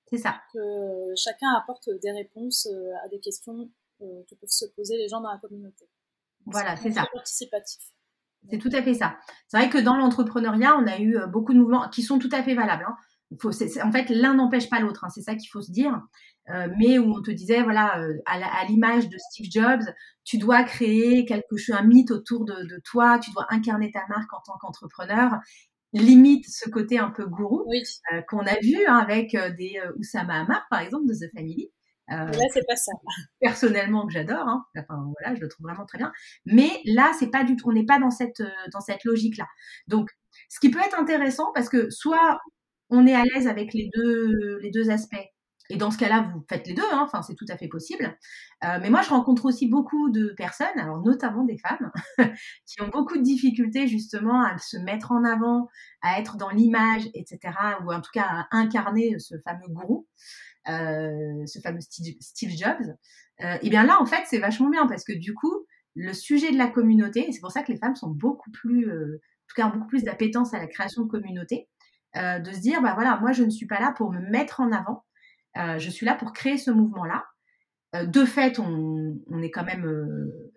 C'est 0.08 0.18
ça. 0.18 0.40
Que 0.52 1.12
chacun 1.16 1.52
apporte 1.54 1.90
des 2.00 2.12
réponses 2.12 2.68
à 3.02 3.08
des 3.08 3.18
questions 3.18 3.68
que 3.98 4.34
peuvent 4.36 4.48
se 4.48 4.66
poser 4.66 4.96
les 4.98 5.08
gens 5.08 5.20
dans 5.20 5.32
la 5.32 5.38
communauté. 5.38 5.88
Voilà, 6.46 6.76
c'est 6.76 6.92
ça. 6.92 7.06
Participatif. 7.12 7.82
C'est 8.50 8.58
tout 8.58 8.70
à 8.72 8.82
fait 8.82 8.94
ça. 8.94 9.16
C'est 9.48 9.56
vrai 9.58 9.68
que 9.68 9.78
dans 9.78 9.96
l'entrepreneuriat, 9.96 10.76
on 10.76 10.86
a 10.86 11.00
eu 11.00 11.18
beaucoup 11.28 11.52
de 11.52 11.58
mouvements 11.58 11.88
qui 11.88 12.02
sont 12.02 12.18
tout 12.18 12.28
à 12.32 12.42
fait 12.42 12.54
valables. 12.54 12.84
Hein 12.88 12.96
en 13.32 13.92
fait, 13.92 14.08
l'un 14.08 14.34
n'empêche 14.34 14.70
pas 14.70 14.80
l'autre, 14.80 15.04
hein, 15.04 15.08
c'est 15.08 15.22
ça 15.22 15.34
qu'il 15.34 15.48
faut 15.48 15.62
se 15.62 15.72
dire. 15.72 16.00
Euh, 16.50 16.68
mais 16.78 16.98
où 16.98 17.12
on 17.12 17.22
te 17.22 17.30
disait, 17.32 17.62
voilà, 17.62 17.98
euh, 17.98 18.14
à 18.26 18.64
l'image 18.66 19.08
de 19.08 19.18
Steve 19.18 19.48
Jobs, 19.50 19.82
tu 20.24 20.38
dois 20.38 20.62
créer 20.62 21.24
quelque 21.24 21.56
chose, 21.56 21.74
un 21.74 21.82
mythe 21.82 22.12
autour 22.12 22.44
de, 22.44 22.80
toi, 22.84 23.18
tu 23.18 23.32
dois 23.32 23.46
incarner 23.50 23.90
ta 23.90 24.06
marque 24.08 24.32
en 24.32 24.40
tant 24.46 24.56
qu'entrepreneur. 24.60 25.40
Limite 25.92 26.44
ce 26.48 26.68
côté 26.68 26.98
un 26.98 27.10
peu 27.10 27.26
gourou 27.26 27.64
euh, 28.12 28.22
qu'on 28.28 28.46
a 28.46 28.58
vu 28.60 28.76
hein, 28.86 28.96
avec 28.96 29.36
des 29.56 29.80
Oussama 29.98 30.40
Hamar, 30.40 30.66
par 30.70 30.80
exemple, 30.80 31.06
de 31.06 31.14
The 31.14 31.32
Family. 31.34 31.72
Là, 32.08 32.46
c'est 32.52 32.66
pas 32.66 32.76
ça. 32.76 32.92
Personnellement, 33.40 34.06
que 34.06 34.12
j'adore. 34.12 34.46
Hein. 34.46 34.64
Enfin, 34.78 35.12
voilà, 35.18 35.34
je 35.34 35.40
le 35.40 35.48
trouve 35.48 35.66
vraiment 35.66 35.86
très 35.86 35.98
bien. 35.98 36.12
Mais 36.44 36.70
là, 36.84 37.12
c'est 37.18 37.30
pas 37.30 37.44
du 37.44 37.56
tout. 37.56 37.68
On 37.68 37.72
n'est 37.72 37.86
pas 37.86 37.98
dans 37.98 38.10
cette 38.10 38.42
dans 38.72 38.80
cette 38.80 39.04
logique-là. 39.04 39.46
Donc, 39.88 40.10
ce 40.48 40.60
qui 40.60 40.70
peut 40.70 40.80
être 40.80 40.98
intéressant, 40.98 41.50
parce 41.54 41.68
que 41.68 41.90
soit 41.90 42.40
on 42.90 43.06
est 43.06 43.14
à 43.14 43.24
l'aise 43.24 43.48
avec 43.48 43.74
les 43.74 43.90
deux, 43.94 44.58
les 44.62 44.70
deux 44.70 44.90
aspects. 44.90 45.16
Et 45.68 45.76
dans 45.76 45.90
ce 45.90 45.98
cas-là, 45.98 46.30
vous 46.32 46.44
faites 46.48 46.66
les 46.68 46.74
deux, 46.74 46.84
hein. 46.92 47.02
enfin, 47.02 47.22
c'est 47.22 47.34
tout 47.34 47.46
à 47.48 47.56
fait 47.56 47.66
possible. 47.66 48.16
Euh, 48.64 48.78
mais 48.80 48.88
moi, 48.88 49.02
je 49.02 49.08
rencontre 49.08 49.46
aussi 49.46 49.68
beaucoup 49.68 50.10
de 50.10 50.32
personnes, 50.36 50.78
alors 50.78 51.02
notamment 51.02 51.42
des 51.44 51.58
femmes, 51.58 51.90
qui 52.66 52.80
ont 52.82 52.88
beaucoup 52.88 53.16
de 53.16 53.22
difficultés 53.22 53.88
justement 53.88 54.44
à 54.44 54.58
se 54.58 54.76
mettre 54.76 55.10
en 55.10 55.24
avant, 55.24 55.68
à 56.02 56.20
être 56.20 56.36
dans 56.36 56.50
l'image, 56.50 57.08
etc., 57.14 57.40
ou 57.84 57.92
en 57.92 58.00
tout 58.00 58.12
cas 58.12 58.26
à 58.28 58.46
incarner 58.52 59.18
ce 59.18 59.34
fameux 59.44 59.66
gourou, 59.68 60.06
euh, 60.16 60.55
ce 60.66 61.58
fameux 61.62 61.80
Steve, 61.80 62.50
Jobs. 62.50 62.94
Euh, 63.42 63.58
et 63.62 63.70
bien 63.70 63.84
là, 63.84 64.00
en 64.00 64.06
fait, 64.06 64.24
c'est 64.26 64.38
vachement 64.38 64.70
bien 64.70 64.86
parce 64.86 65.04
que 65.04 65.12
du 65.12 65.34
coup, 65.34 65.66
le 65.94 66.12
sujet 66.12 66.52
de 66.52 66.58
la 66.58 66.68
communauté, 66.68 67.28
et 67.28 67.32
c'est 67.32 67.40
pour 67.40 67.52
ça 67.52 67.62
que 67.62 67.72
les 67.72 67.78
femmes 67.78 67.94
sont 67.94 68.10
beaucoup 68.10 68.50
plus, 68.50 68.90
en 68.90 69.16
tout 69.48 69.54
cas, 69.56 69.68
beaucoup 69.68 69.86
plus 69.86 70.04
d'appétence 70.04 70.54
à 70.54 70.58
la 70.58 70.66
création 70.66 71.02
de 71.02 71.08
communautés, 71.08 71.68
euh, 72.16 72.38
de 72.38 72.50
se 72.50 72.60
dire, 72.60 72.80
bah 72.80 72.94
voilà, 72.94 73.18
moi 73.20 73.32
je 73.32 73.44
ne 73.44 73.50
suis 73.50 73.66
pas 73.66 73.78
là 73.78 73.92
pour 73.94 74.10
me 74.10 74.20
mettre 74.30 74.60
en 74.60 74.72
avant, 74.72 75.04
euh, 75.58 75.78
je 75.78 75.90
suis 75.90 76.06
là 76.06 76.14
pour 76.14 76.32
créer 76.32 76.56
ce 76.56 76.70
mouvement-là. 76.70 77.24
Euh, 77.94 78.06
de 78.06 78.24
fait, 78.24 78.58
on, 78.58 79.18
est 79.42 79.50
quand 79.50 79.64
même 79.64 79.86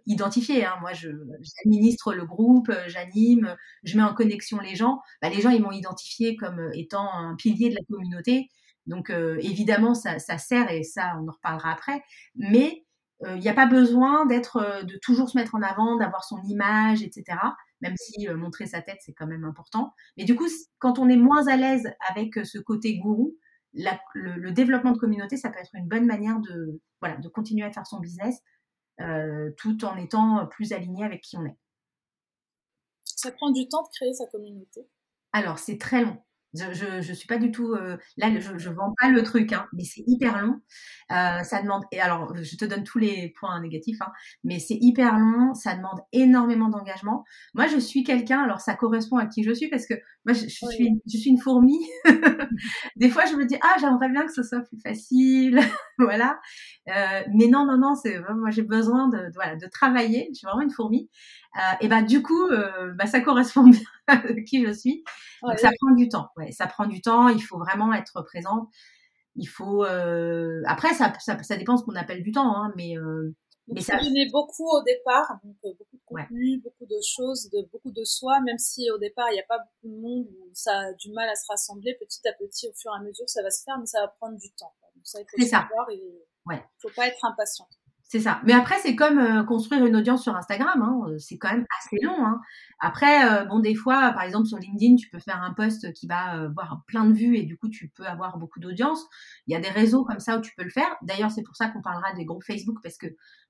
identifié. 0.06 0.66
Hein. 0.66 0.76
Moi, 0.80 0.92
j'administre 0.94 2.14
le 2.14 2.26
groupe, 2.26 2.72
j'anime, 2.88 3.56
je 3.84 3.98
mets 3.98 4.04
en 4.04 4.14
connexion 4.14 4.60
les 4.60 4.76
gens. 4.76 5.02
Bah, 5.22 5.30
les 5.30 5.42
gens, 5.42 5.50
ils 5.50 5.62
m'ont 5.62 5.72
identifié 5.72 6.38
comme 6.38 6.70
étant 6.74 7.12
un 7.14 7.36
pilier 7.36 7.70
de 7.70 7.76
la 7.76 7.82
communauté. 7.90 8.48
Donc, 8.90 9.10
évidemment, 9.12 9.94
ça, 9.94 10.20
ça, 10.20 10.38
sert 10.38 10.70
et 10.72 10.84
ça, 10.84 11.14
on 11.22 11.28
en 11.28 11.32
reparlera 11.32 11.72
après. 11.72 12.04
Mais 12.36 12.86
il 13.26 13.40
n'y 13.40 13.50
a 13.50 13.54
pas 13.54 13.68
besoin 13.68 14.26
d'être, 14.26 14.84
de 14.84 14.98
toujours 14.98 15.30
se 15.30 15.38
mettre 15.38 15.56
en 15.56 15.62
avant, 15.62 15.96
d'avoir 15.98 16.24
son 16.24 16.42
image, 16.44 17.04
etc 17.04 17.38
même 17.82 17.96
si 17.98 18.28
euh, 18.28 18.36
montrer 18.36 18.66
sa 18.66 18.82
tête, 18.82 19.00
c'est 19.02 19.14
quand 19.14 19.28
même 19.28 19.46
important. 19.46 19.94
Mais 20.18 20.26
du 20.26 20.36
coup, 20.36 20.48
quand 20.80 21.00
on 21.00 21.10
est 21.10 21.18
moins 21.18 21.48
à 21.48 21.56
l'aise 21.56 21.90
avec 22.10 22.38
euh, 22.38 22.44
ce 22.44 22.58
côté 22.58 22.98
gourou, 22.98 23.38
le, 23.74 24.50
développement 24.52 24.92
de 24.92 24.98
communauté, 24.98 25.38
ça 25.38 25.50
peut 25.50 25.60
être 25.60 25.76
une 25.76 25.88
bonne 25.88 26.06
manière 26.06 26.40
de, 26.40 26.82
voilà, 27.02 27.18
de 27.18 27.30
continuer 27.30 27.66
à 27.66 27.72
faire 27.72 27.86
son 27.86 28.00
business 28.00 28.42
euh, 29.00 29.52
tout 29.58 29.86
en 29.86 29.96
étant 29.96 30.48
plus 30.48 30.74
aligné 30.74 31.06
avec 31.06 31.22
qui 31.22 31.38
on 31.38 31.46
est. 31.46 31.58
Ça 33.04 33.32
prend 33.32 33.52
du 33.52 33.68
temps 33.68 33.84
de 33.84 33.90
créer 33.90 34.14
sa 34.14 34.26
communauté? 34.28 34.88
Alors, 35.34 35.60
c'est 35.60 35.78
très 35.78 36.04
long. 36.04 36.18
Je, 36.54 37.02
je, 37.02 37.14
suis 37.14 37.28
pas 37.28 37.38
du 37.38 37.52
tout 37.52 37.74
euh, 37.74 37.98
là, 38.18 38.32
je, 38.40 38.58
je 38.58 38.70
vends 38.70 38.94
pas 39.00 39.10
le 39.10 39.22
truc, 39.22 39.54
hein, 39.54 39.68
mais 39.72 39.84
c'est 39.84 40.04
hyper 40.08 40.42
long. 40.42 40.60
Euh, 41.12 41.44
ça 41.44 41.62
demande 41.62 41.84
et 41.92 42.02
alors 42.02 42.36
je 42.36 42.56
te 42.56 42.66
donne 42.66 42.84
tous 42.84 42.98
les 42.98 43.34
points 43.40 43.60
négatifs, 43.62 44.02
hein, 44.02 44.12
mais 44.44 44.58
c'est 44.58 44.78
hyper 44.80 45.20
long, 45.20 45.54
ça 45.54 45.76
demande 45.76 46.00
énormément 46.12 46.70
d'engagement. 46.70 47.24
Moi, 47.54 47.68
je 47.68 47.78
suis 47.78 48.04
quelqu'un, 48.04 48.42
alors 48.42 48.62
ça 48.62 48.74
correspond 48.74 49.18
à 49.18 49.28
qui 49.28 49.44
je 49.44 49.52
suis 49.52 49.70
parce 49.70 49.86
que 49.86 49.94
moi, 50.26 50.34
je, 50.34 50.48
suis, 50.48 51.02
je 51.12 51.18
suis 51.18 51.30
une 51.30 51.40
fourmi. 51.40 51.78
Des 52.96 53.10
fois, 53.10 53.26
je 53.26 53.36
me 53.36 53.46
dis 53.46 53.58
ah, 53.62 53.76
j'aimerais 53.80 54.10
bien 54.10 54.26
que 54.26 54.34
ce 54.34 54.42
soit 54.42 54.62
plus 54.62 54.80
facile, 54.82 55.60
voilà. 56.00 56.40
Euh, 56.88 57.22
mais 57.34 57.48
non, 57.48 57.66
non, 57.66 57.78
non, 57.78 57.96
c'est 57.96 58.20
moi 58.36 58.50
j'ai 58.50 58.64
besoin 58.64 59.08
de, 59.08 59.18
de, 59.18 59.32
voilà 59.36 59.56
de 59.56 59.68
travailler. 59.68 60.30
Je 60.32 60.40
suis 60.40 60.46
vraiment 60.46 60.62
une 60.62 60.72
fourmi. 60.72 61.10
Euh, 61.58 61.76
et 61.82 61.88
ben 61.88 62.04
du 62.04 62.22
coup, 62.22 62.48
euh, 62.48 62.92
bah, 62.94 63.08
ça 63.08 63.22
correspond 63.22 63.64
bien 63.70 63.80
qui 64.48 64.66
je 64.66 64.72
suis. 64.72 65.04
Donc 65.42 65.60
ça 65.60 65.70
prend 65.80 65.96
du 65.96 66.10
temps. 66.10 66.30
Ouais, 66.38 66.52
ça 66.52 66.68
prend 66.68 66.86
du 66.86 67.02
temps. 67.02 67.30
Il 67.30 67.42
faut 67.42 67.58
vraiment 67.58 67.94
être 67.94 68.22
présent. 68.24 68.70
Il 69.36 69.46
faut. 69.46 69.86
Euh... 69.86 70.62
Après, 70.66 70.94
ça, 70.94 71.14
ça, 71.20 71.42
ça, 71.44 71.58
dépend 71.58 71.78
ce 71.78 71.84
qu'on 71.84 71.96
appelle 71.96 72.24
du 72.24 72.32
temps, 72.32 72.56
hein, 72.56 72.74
mais 72.76 72.96
mais 73.72 73.82
ça 73.82 73.98
beaucoup 74.32 74.68
au 74.68 74.84
départ, 74.84 75.40
donc 75.44 75.56
euh, 75.66 75.74
beaucoup 75.78 75.98
de 75.98 76.02
contenu, 76.06 76.60
beaucoup 76.60 76.86
de 76.86 77.00
choses, 77.06 77.50
de 77.52 77.68
beaucoup 77.72 77.92
de 77.92 78.04
soi, 78.04 78.40
même 78.42 78.58
si 78.58 78.90
au 78.90 78.98
départ 78.98 79.28
il 79.30 79.36
n'y 79.36 79.40
a 79.40 79.46
pas 79.48 79.60
beaucoup 79.60 79.96
de 79.96 80.02
monde 80.02 80.28
ça 80.54 80.72
a 80.80 80.94
du 80.94 81.12
mal 81.12 81.30
à 81.30 81.36
se 81.36 81.46
rassembler, 81.48 81.96
petit 82.00 82.28
à 82.28 82.34
petit, 82.34 82.68
au 82.68 82.74
fur 82.74 82.92
et 82.92 83.00
à 83.00 83.04
mesure, 83.04 83.30
ça 83.30 83.44
va 83.44 83.52
se 83.52 83.64
faire, 83.64 83.78
mais 83.78 83.86
ça 83.86 84.02
va 84.02 84.08
prendre 84.08 84.38
du 84.38 84.52
temps. 84.54 84.74
Donc 84.96 85.06
ça, 85.06 85.20
il 85.22 85.26
faut 85.30 85.48
savoir 85.48 85.90
et 85.92 86.02
ouais. 86.48 86.64
faut 86.80 86.90
pas 86.96 87.08
être 87.08 87.24
impatient. 87.24 87.68
C'est 88.12 88.20
ça. 88.20 88.42
Mais 88.44 88.54
après, 88.54 88.76
c'est 88.82 88.96
comme 88.96 89.20
euh, 89.20 89.44
construire 89.44 89.86
une 89.86 89.96
audience 89.96 90.24
sur 90.24 90.36
Instagram. 90.36 90.82
Hein. 90.82 91.00
Euh, 91.08 91.18
c'est 91.20 91.38
quand 91.38 91.52
même 91.52 91.66
assez 91.80 92.04
long. 92.04 92.26
Hein. 92.26 92.42
Après, 92.80 93.46
bon, 93.48 93.60
des 93.60 93.76
fois, 93.76 94.12
par 94.14 94.24
exemple, 94.24 94.48
sur 94.48 94.58
LinkedIn, 94.58 94.96
tu 94.96 95.10
peux 95.10 95.20
faire 95.20 95.42
un 95.42 95.54
post 95.54 95.94
qui 95.94 96.08
va 96.08 96.46
avoir 96.46 96.82
plein 96.88 97.06
de 97.06 97.14
vues 97.14 97.38
et 97.38 97.44
du 97.44 97.56
coup, 97.58 97.70
tu 97.70 97.90
peux 97.90 98.06
avoir 98.06 98.38
beaucoup 98.38 98.60
d'audience. 98.60 99.06
Il 99.48 99.54
y 99.54 99.56
a 99.56 99.60
des 99.60 99.70
réseaux 99.70 100.04
comme 100.06 100.20
ça 100.20 100.38
où 100.38 100.42
tu 100.42 100.52
peux 100.58 100.64
le 100.64 100.70
faire. 100.70 100.90
D'ailleurs, 101.04 101.30
c'est 101.30 101.44
pour 101.44 101.56
ça 101.56 101.70
qu'on 101.70 101.82
parlera 101.82 102.14
des 102.14 102.26
groupes 102.26 102.44
Facebook 102.44 102.80
parce 102.82 102.98
que 102.98 103.08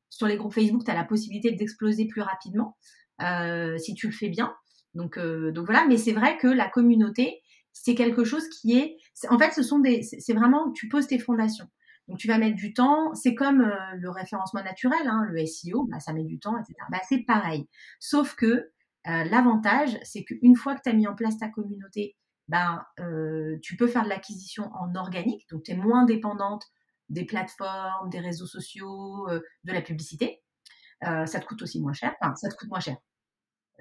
sur 0.09 0.27
les 0.27 0.37
groupes 0.37 0.53
Facebook, 0.53 0.83
tu 0.83 0.91
as 0.91 0.95
la 0.95 1.03
possibilité 1.03 1.51
d'exploser 1.51 2.05
plus 2.05 2.21
rapidement 2.21 2.77
euh, 3.21 3.77
si 3.77 3.93
tu 3.93 4.07
le 4.07 4.13
fais 4.13 4.29
bien. 4.29 4.53
Donc, 4.95 5.17
euh, 5.17 5.51
donc 5.51 5.65
voilà, 5.65 5.85
mais 5.87 5.97
c'est 5.97 6.13
vrai 6.13 6.37
que 6.37 6.47
la 6.47 6.67
communauté, 6.67 7.41
c'est 7.73 7.95
quelque 7.95 8.23
chose 8.23 8.47
qui 8.49 8.77
est, 8.77 8.97
en 9.29 9.37
fait, 9.37 9.51
ce 9.51 9.61
sont 9.61 9.79
des, 9.79 10.01
c'est 10.01 10.33
vraiment, 10.33 10.71
tu 10.71 10.89
poses 10.89 11.07
tes 11.07 11.19
fondations. 11.19 11.67
Donc 12.09 12.17
tu 12.17 12.27
vas 12.27 12.37
mettre 12.37 12.57
du 12.57 12.73
temps. 12.73 13.13
C'est 13.13 13.35
comme 13.35 13.61
euh, 13.61 13.75
le 13.97 14.09
référencement 14.09 14.63
naturel, 14.63 15.07
hein, 15.07 15.25
le 15.29 15.45
SEO, 15.45 15.85
bah, 15.85 15.99
ça 15.99 16.11
met 16.11 16.25
du 16.25 16.39
temps, 16.39 16.57
etc. 16.57 16.75
Bah, 16.91 16.99
c'est 17.07 17.19
pareil. 17.19 17.67
Sauf 17.99 18.35
que 18.35 18.71
l'avantage, 19.05 19.97
c'est 20.03 20.23
qu'une 20.23 20.55
fois 20.55 20.75
que 20.75 20.81
tu 20.83 20.89
as 20.89 20.93
mis 20.93 21.07
en 21.07 21.15
place 21.15 21.37
ta 21.39 21.47
communauté, 21.47 22.15
ben, 22.47 22.83
tu 23.63 23.75
peux 23.75 23.87
faire 23.87 24.03
de 24.03 24.09
l'acquisition 24.09 24.69
en 24.73 24.93
organique, 24.93 25.49
donc 25.49 25.63
tu 25.63 25.71
es 25.71 25.75
moins 25.75 26.03
dépendante 26.03 26.65
des 27.09 27.25
plateformes, 27.25 28.09
des 28.09 28.19
réseaux 28.19 28.45
sociaux, 28.45 29.27
euh, 29.29 29.41
de 29.63 29.73
la 29.73 29.81
publicité. 29.81 30.41
Euh, 31.05 31.25
ça 31.25 31.39
te 31.39 31.45
coûte 31.45 31.61
aussi 31.61 31.81
moins 31.81 31.93
cher. 31.93 32.15
Enfin, 32.21 32.35
ça 32.35 32.49
te 32.49 32.55
coûte 32.55 32.69
moins 32.69 32.79
cher. 32.79 32.97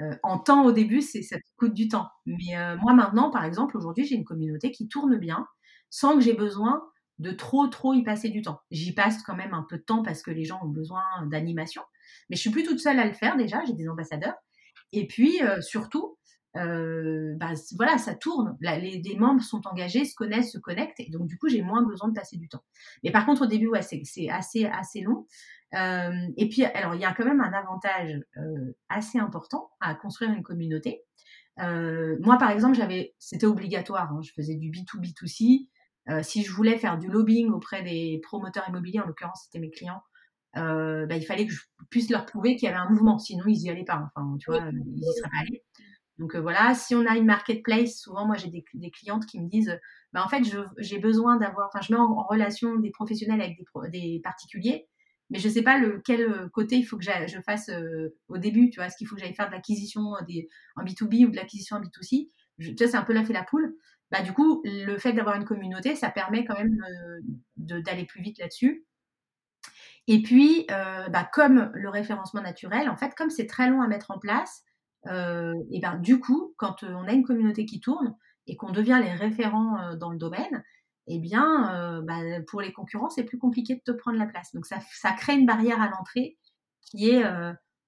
Euh, 0.00 0.16
en 0.22 0.38
temps 0.38 0.64
au 0.64 0.72
début, 0.72 1.02
c'est 1.02 1.22
ça 1.22 1.36
te 1.36 1.42
coûte 1.56 1.74
du 1.74 1.88
temps. 1.88 2.08
Mais 2.26 2.54
moi 2.80 2.94
maintenant, 2.94 3.30
par 3.30 3.44
exemple, 3.44 3.76
aujourd'hui, 3.76 4.04
j'ai 4.04 4.14
une 4.14 4.24
communauté 4.24 4.70
qui 4.70 4.88
tourne 4.88 5.16
bien 5.16 5.46
sans 5.90 6.14
que 6.14 6.20
j'ai 6.20 6.34
besoin 6.34 6.82
de 7.18 7.32
trop 7.32 7.66
trop 7.66 7.94
y 7.94 8.02
passer 8.02 8.28
du 8.28 8.42
temps. 8.42 8.60
J'y 8.70 8.92
passe 8.92 9.22
quand 9.22 9.36
même 9.36 9.54
un 9.54 9.66
peu 9.68 9.78
de 9.78 9.82
temps 9.82 10.02
parce 10.02 10.22
que 10.22 10.30
les 10.30 10.44
gens 10.44 10.60
ont 10.62 10.68
besoin 10.68 11.02
d'animation. 11.26 11.82
Mais 12.30 12.36
je 12.36 12.40
suis 12.40 12.50
plus 12.50 12.64
toute 12.64 12.80
seule 12.80 12.98
à 12.98 13.06
le 13.06 13.12
faire 13.12 13.36
déjà. 13.36 13.64
J'ai 13.64 13.74
des 13.74 13.88
ambassadeurs. 13.88 14.34
Et 14.92 15.06
puis 15.06 15.40
surtout, 15.60 16.18
euh, 16.56 17.34
bah, 17.36 17.52
voilà, 17.76 17.98
ça 17.98 18.14
tourne. 18.14 18.56
les, 18.60 19.16
membres 19.16 19.42
sont 19.42 19.66
engagés, 19.66 20.04
se 20.04 20.14
connaissent, 20.14 20.52
se 20.52 20.58
connectent, 20.58 21.00
et 21.00 21.10
donc 21.10 21.26
du 21.26 21.38
coup, 21.38 21.48
j'ai 21.48 21.62
moins 21.62 21.82
besoin 21.82 22.08
de 22.08 22.14
passer 22.14 22.36
du 22.36 22.48
temps. 22.48 22.62
Mais 23.04 23.10
par 23.10 23.26
contre, 23.26 23.42
au 23.42 23.46
début, 23.46 23.68
ouais, 23.68 23.82
c'est 23.82 24.28
assez, 24.30 24.66
assez 24.66 25.00
long. 25.00 25.26
Euh, 25.74 26.12
et 26.36 26.48
puis, 26.48 26.64
alors, 26.64 26.94
il 26.94 27.00
y 27.00 27.04
a 27.04 27.12
quand 27.12 27.24
même 27.24 27.40
un 27.40 27.52
avantage 27.52 28.18
euh, 28.38 28.76
assez 28.88 29.18
important 29.18 29.70
à 29.80 29.94
construire 29.94 30.32
une 30.32 30.42
communauté. 30.42 31.02
moi, 31.58 32.38
par 32.38 32.50
exemple, 32.50 32.76
j'avais, 32.76 33.14
c'était 33.18 33.46
obligatoire. 33.46 34.12
Hein, 34.12 34.20
je 34.22 34.32
faisais 34.32 34.54
du 34.54 34.70
B2B2C. 34.70 35.68
Si 36.22 36.42
je 36.42 36.52
voulais 36.52 36.78
faire 36.78 36.98
du 36.98 37.08
lobbying 37.08 37.50
auprès 37.50 37.82
des 37.82 38.20
promoteurs 38.22 38.68
immobiliers, 38.68 39.00
en 39.00 39.06
l'occurrence, 39.06 39.42
c'était 39.44 39.58
mes 39.58 39.70
clients, 39.70 40.02
bah, 40.54 41.16
il 41.16 41.24
fallait 41.24 41.46
que 41.46 41.52
je 41.52 41.60
puisse 41.90 42.10
leur 42.10 42.26
prouver 42.26 42.56
qu'il 42.56 42.66
y 42.66 42.72
avait 42.72 42.80
un 42.80 42.88
mouvement. 42.88 43.18
Sinon, 43.18 43.44
ils 43.46 43.62
y 43.62 43.70
allaient 43.70 43.84
pas. 43.84 44.10
Enfin, 44.14 44.36
tu 44.38 44.50
vois, 44.50 44.70
ils 44.72 44.98
y 44.98 45.12
seraient 45.18 45.30
pas 45.30 45.40
allés. 45.42 45.62
Donc 46.18 46.34
euh, 46.34 46.40
voilà, 46.40 46.74
si 46.74 46.94
on 46.94 47.06
a 47.06 47.16
une 47.16 47.26
marketplace, 47.26 48.00
souvent 48.00 48.26
moi 48.26 48.36
j'ai 48.36 48.48
des, 48.48 48.90
clientes 48.90 49.26
qui 49.26 49.40
me 49.40 49.48
disent, 49.48 49.78
bah, 50.12 50.24
en 50.24 50.28
fait 50.28 50.42
j'ai 50.78 50.98
besoin 50.98 51.36
d'avoir, 51.36 51.68
enfin 51.68 51.80
je 51.80 51.92
mets 51.92 52.00
en, 52.00 52.22
relation 52.24 52.76
des 52.76 52.90
professionnels 52.90 53.40
avec 53.40 53.58
des, 53.92 54.20
particuliers, 54.22 54.88
mais 55.30 55.38
je 55.38 55.48
ne 55.48 55.52
sais 55.52 55.62
pas 55.62 55.78
lequel 55.78 56.22
euh, 56.22 56.48
côté 56.48 56.76
il 56.76 56.82
faut 56.84 56.98
que 56.98 57.04
je 57.04 57.40
fasse 57.42 57.68
euh, 57.68 58.16
au 58.28 58.38
début, 58.38 58.70
tu 58.70 58.76
vois, 58.76 58.86
est-ce 58.86 58.96
qu'il 58.96 59.06
faut 59.06 59.14
que 59.14 59.20
j'aille 59.20 59.34
faire 59.34 59.46
de 59.46 59.52
l'acquisition 59.52 60.00
en 60.00 60.84
B2B 60.84 61.26
ou 61.26 61.30
de 61.30 61.36
l'acquisition 61.36 61.76
en 61.76 61.80
B2C 61.80 62.28
Tu 62.58 62.74
vois, 62.74 62.86
c'est 62.88 62.96
un 62.96 63.04
peu 63.04 63.12
la 63.12 63.24
fait 63.24 63.32
la 63.32 63.44
poule. 63.44 63.76
Bah, 64.10 64.22
du 64.22 64.32
coup, 64.32 64.62
le 64.64 64.96
fait 64.98 65.12
d'avoir 65.12 65.36
une 65.36 65.44
communauté, 65.44 65.94
ça 65.94 66.10
permet 66.10 66.44
quand 66.44 66.56
même 66.56 66.78
d'aller 67.56 68.04
plus 68.04 68.22
vite 68.22 68.38
là-dessus. 68.38 68.86
Et 70.06 70.22
puis, 70.22 70.66
bah, 70.68 71.28
comme 71.32 71.70
le 71.74 71.88
référencement 71.90 72.42
naturel, 72.42 72.88
en 72.88 72.96
fait, 72.96 73.14
comme 73.14 73.30
c'est 73.30 73.46
très 73.46 73.68
long 73.68 73.82
à 73.82 73.88
mettre 73.88 74.10
en 74.10 74.18
place, 74.18 74.64
euh, 75.06 75.54
et 75.70 75.80
ben 75.80 75.96
du 75.96 76.20
coup, 76.20 76.54
quand 76.56 76.82
euh, 76.82 76.92
on 76.94 77.06
a 77.06 77.12
une 77.12 77.24
communauté 77.24 77.64
qui 77.64 77.80
tourne 77.80 78.16
et 78.46 78.56
qu'on 78.56 78.72
devient 78.72 79.00
les 79.02 79.12
référents 79.12 79.78
euh, 79.80 79.96
dans 79.96 80.10
le 80.10 80.18
domaine, 80.18 80.64
eh 81.06 81.18
bien, 81.18 82.02
bah, 82.04 82.20
pour 82.46 82.60
les 82.60 82.70
concurrents, 82.70 83.08
c'est 83.08 83.24
plus 83.24 83.38
compliqué 83.38 83.76
de 83.76 83.80
te 83.80 83.92
prendre 83.92 84.18
la 84.18 84.26
place. 84.26 84.52
Donc, 84.52 84.66
ça, 84.66 84.76
ça 84.92 85.12
crée 85.12 85.36
une 85.38 85.46
barrière 85.46 85.80
à 85.80 85.88
l'entrée 85.88 86.36
qui 86.82 87.08
est 87.08 87.24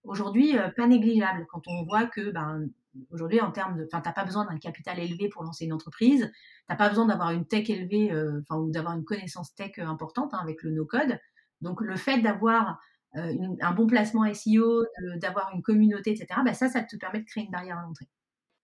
aujourd'hui 0.05 0.57
pas 0.75 0.87
négligeable. 0.87 1.47
Quand 1.51 1.61
on 1.67 1.85
voit 1.85 2.07
que, 2.07 2.31
ben, 2.31 2.71
aujourd'hui, 3.11 3.41
en 3.41 3.53
termes 3.53 3.77
de, 3.77 3.85
enfin, 3.85 4.01
t'as 4.01 4.13
pas 4.13 4.25
besoin 4.25 4.45
d'un 4.47 4.59
capital 4.59 4.99
élevé 4.99 5.29
pour 5.29 5.43
lancer 5.43 5.65
une 5.65 5.73
entreprise, 5.73 6.31
t'as 6.69 6.77
pas 6.77 6.89
besoin 6.89 7.07
d'avoir 7.07 7.31
une 7.31 7.47
tech 7.47 7.69
élevée, 7.71 8.11
enfin, 8.41 8.61
ou 8.61 8.71
d'avoir 8.71 8.95
une 8.95 9.05
connaissance 9.05 9.55
tech 9.55 9.79
importante 9.79 10.35
hein, 10.35 10.41
avec 10.43 10.63
le 10.63 10.71
no-code. 10.71 11.19
Donc, 11.61 11.81
le 11.81 11.97
fait 11.97 12.21
d'avoir 12.21 12.81
euh, 13.17 13.57
un 13.61 13.73
bon 13.73 13.87
placement 13.87 14.33
SEO, 14.33 14.85
d'avoir 15.17 15.51
une 15.55 15.63
communauté, 15.63 16.13
etc., 16.13 16.41
bah 16.45 16.55
ça, 16.55 16.69
ça 16.69 16.83
te 16.83 16.97
permet 16.97 17.21
de 17.21 17.25
créer 17.25 17.45
une 17.45 17.51
barrière 17.51 17.79
à 17.79 17.83
l'entrée. 17.83 18.07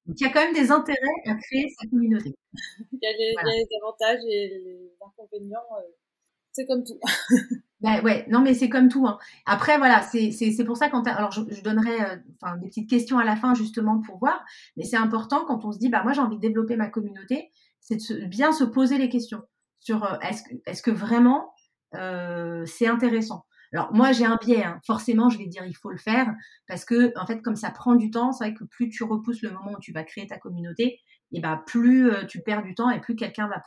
Donc, 0.06 0.20
il 0.20 0.24
y 0.24 0.26
a 0.26 0.32
quand 0.32 0.44
même 0.44 0.54
des 0.54 0.70
intérêts 0.70 0.98
à 1.26 1.34
créer 1.34 1.66
sa 1.80 1.88
communauté. 1.88 2.32
il, 2.92 2.98
y 3.02 3.06
a 3.06 3.12
les, 3.12 3.66
avantages 3.82 4.24
et 4.28 4.48
les 4.48 4.92
inconvénients. 5.04 5.66
Euh, 5.78 5.92
c'est 6.52 6.64
comme 6.66 6.84
tout. 6.84 7.00
ben 7.80 8.02
ouais, 8.02 8.26
non, 8.30 8.40
mais 8.40 8.54
c'est 8.54 8.70
comme 8.70 8.88
tout. 8.88 9.06
Hein. 9.06 9.18
Après, 9.44 9.76
voilà, 9.76 10.00
c'est 10.02 10.64
pour 10.64 10.76
ça 10.76 10.88
quand 10.88 11.06
alors 11.06 11.30
je, 11.30 11.62
donnerai 11.62 12.02
euh, 12.02 12.56
des 12.60 12.68
petites 12.68 12.88
questions 12.88 13.18
à 13.18 13.24
la 13.24 13.36
fin 13.36 13.54
justement 13.54 14.00
pour 14.00 14.18
voir. 14.18 14.44
Mais 14.76 14.84
c'est 14.84 14.96
important 14.96 15.44
quand 15.46 15.64
on 15.64 15.72
se 15.72 15.78
dit, 15.78 15.88
bah 15.88 16.02
moi 16.02 16.12
j'ai 16.12 16.20
envie 16.20 16.36
de 16.36 16.40
développer 16.40 16.76
ma 16.76 16.88
communauté, 16.88 17.50
c'est 17.80 17.96
de 17.96 18.26
bien 18.26 18.52
se 18.52 18.64
poser 18.64 18.98
les 18.98 19.08
questions 19.08 19.42
sur 19.80 20.18
est-ce 20.22 20.42
que, 20.42 20.54
est 20.66 20.82
que 20.82 20.90
vraiment 20.90 21.52
c'est 22.66 22.86
intéressant? 22.86 23.44
Alors 23.72 23.92
moi 23.92 24.12
j'ai 24.12 24.24
un 24.24 24.36
biais, 24.36 24.64
hein. 24.64 24.80
forcément 24.86 25.28
je 25.28 25.38
vais 25.38 25.46
dire 25.46 25.64
il 25.66 25.76
faut 25.76 25.90
le 25.90 25.98
faire 25.98 26.32
parce 26.68 26.84
que 26.84 27.12
en 27.18 27.26
fait 27.26 27.42
comme 27.42 27.56
ça 27.56 27.70
prend 27.70 27.94
du 27.94 28.10
temps, 28.10 28.32
c'est 28.32 28.44
vrai 28.44 28.54
que 28.54 28.64
plus 28.64 28.88
tu 28.88 29.04
repousses 29.04 29.42
le 29.42 29.50
moment 29.50 29.72
où 29.72 29.80
tu 29.80 29.92
vas 29.92 30.04
créer 30.04 30.26
ta 30.26 30.38
communauté, 30.38 31.00
et 31.32 31.40
ben 31.40 31.62
plus 31.66 32.10
euh, 32.10 32.24
tu 32.24 32.40
perds 32.40 32.62
du 32.62 32.74
temps 32.74 32.90
et 32.90 33.00
plus 33.00 33.16
quelqu'un 33.16 33.48
va, 33.48 33.62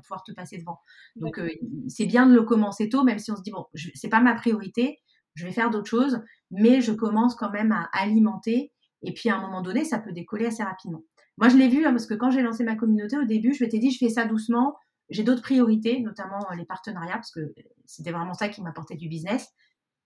pouvoir 0.00 0.22
te 0.22 0.32
passer 0.32 0.58
devant. 0.58 0.80
Donc 1.16 1.38
euh, 1.38 1.48
c'est 1.88 2.06
bien 2.06 2.26
de 2.26 2.34
le 2.34 2.42
commencer 2.42 2.88
tôt, 2.88 3.04
même 3.04 3.18
si 3.18 3.30
on 3.30 3.36
se 3.36 3.42
dit 3.42 3.50
bon 3.50 3.66
c'est 3.94 4.08
pas 4.08 4.20
ma 4.20 4.34
priorité, 4.34 5.00
je 5.34 5.44
vais 5.46 5.52
faire 5.52 5.70
d'autres 5.70 5.88
choses, 5.88 6.20
mais 6.50 6.80
je 6.80 6.92
commence 6.92 7.34
quand 7.34 7.50
même 7.50 7.72
à 7.72 7.88
alimenter 7.92 8.72
et 9.02 9.12
puis 9.12 9.28
à 9.28 9.36
un 9.36 9.40
moment 9.40 9.62
donné 9.62 9.84
ça 9.84 9.98
peut 9.98 10.12
décoller 10.12 10.46
assez 10.46 10.62
rapidement. 10.62 11.02
Moi 11.36 11.48
je 11.48 11.56
l'ai 11.56 11.68
vu 11.68 11.84
hein, 11.84 11.90
parce 11.90 12.06
que 12.06 12.14
quand 12.14 12.30
j'ai 12.30 12.42
lancé 12.42 12.64
ma 12.64 12.76
communauté 12.76 13.18
au 13.18 13.24
début, 13.24 13.52
je 13.52 13.64
m'étais 13.64 13.78
dit 13.78 13.90
je 13.90 13.98
fais 13.98 14.08
ça 14.08 14.24
doucement, 14.24 14.76
j'ai 15.10 15.22
d'autres 15.22 15.42
priorités, 15.42 16.00
notamment 16.00 16.40
euh, 16.50 16.54
les 16.56 16.64
partenariats, 16.64 17.14
parce 17.14 17.30
que 17.30 17.54
c'était 17.84 18.12
vraiment 18.12 18.34
ça 18.34 18.48
qui 18.48 18.62
m'apportait 18.62 18.96
du 18.96 19.08
business. 19.08 19.48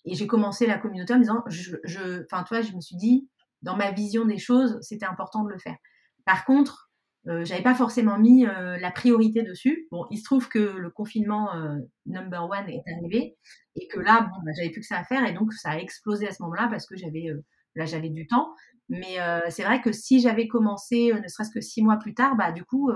Et 0.05 0.15
j'ai 0.15 0.27
commencé 0.27 0.67
la 0.67 0.79
communauté 0.79 1.13
en 1.13 1.17
me 1.17 1.23
disant, 1.23 1.43
je, 1.49 1.77
je, 1.85 2.25
enfin, 2.25 2.45
toi, 2.45 2.63
je 2.63 2.73
me 2.73 2.81
suis 2.81 2.97
dit, 2.97 3.29
dans 3.63 3.77
ma 3.77 3.91
vision 3.91 4.25
des 4.25 4.39
choses, 4.39 4.79
c'était 4.81 5.07
important 5.07 5.45
de 5.45 5.51
le 5.51 5.59
faire. 5.59 5.77
Par 6.25 6.45
contre, 6.45 6.88
euh, 7.29 7.45
j'avais 7.45 7.63
pas 7.63 7.75
forcément 7.75 8.19
mis 8.19 8.47
euh, 8.47 8.79
la 8.79 8.91
priorité 8.91 9.43
dessus. 9.43 9.87
Bon, 9.91 10.07
il 10.11 10.19
se 10.19 10.25
trouve 10.25 10.49
que 10.49 10.59
le 10.59 10.91
confinement 10.91 11.55
euh, 11.55 11.77
number 12.07 12.49
one 12.49 12.69
est 12.69 12.83
arrivé 12.97 13.37
et 13.77 13.87
que 13.89 14.01
là, 14.01 14.23
bon, 14.23 14.37
bah, 14.45 14.53
j'avais 14.57 14.71
plus 14.71 14.81
que 14.81 14.87
ça 14.87 14.99
à 14.99 15.05
faire 15.05 15.27
et 15.27 15.33
donc 15.33 15.53
ça 15.53 15.71
a 15.71 15.79
explosé 15.79 16.27
à 16.27 16.33
ce 16.33 16.43
moment-là 16.43 16.69
parce 16.71 16.87
que 16.87 16.97
j'avais 16.97 17.27
là 17.75 17.85
j'avais 17.85 18.09
du 18.09 18.27
temps. 18.27 18.55
Mais 18.89 19.19
c'est 19.51 19.65
vrai 19.65 19.83
que 19.83 19.93
si 19.93 20.19
j'avais 20.19 20.49
commencé, 20.49 21.13
ne 21.13 21.29
serait-ce 21.29 21.51
que 21.51 21.61
six 21.61 21.83
mois 21.83 21.99
plus 21.99 22.15
tard, 22.15 22.37
bah 22.37 22.53
du 22.53 22.65
coup, 22.65 22.91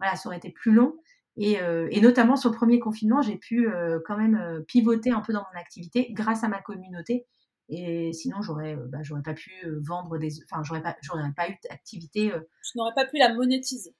voilà, 0.00 0.16
ça 0.16 0.28
aurait 0.28 0.38
été 0.38 0.50
plus 0.50 0.72
long. 0.72 0.94
Euh, 1.40 1.86
et, 1.92 2.00
notamment 2.00 2.34
sur 2.34 2.50
le 2.50 2.56
premier 2.56 2.80
confinement, 2.80 3.22
j'ai 3.22 3.36
pu 3.36 3.68
quand 4.06 4.16
même 4.16 4.64
pivoter 4.66 5.12
un 5.12 5.20
peu 5.20 5.32
dans 5.32 5.44
mon 5.52 5.60
activité 5.60 6.08
grâce 6.10 6.42
à 6.42 6.48
ma 6.48 6.60
communauté. 6.60 7.26
Et 7.68 8.12
sinon, 8.12 8.40
j'aurais, 8.40 8.76
bah, 8.76 8.98
j'aurais 9.02 9.22
pas 9.22 9.34
pu 9.34 9.52
vendre 9.80 10.18
des, 10.18 10.30
enfin, 10.50 10.62
j'aurais 10.62 10.82
pas, 10.82 10.96
j'aurais 11.02 11.22
pas 11.36 11.48
eu 11.48 11.54
d'activité. 11.68 12.30
Je 12.30 12.72
n'aurais 12.76 12.94
pas 12.94 13.04
pu 13.04 13.18
la 13.18 13.34
monétiser. 13.34 13.94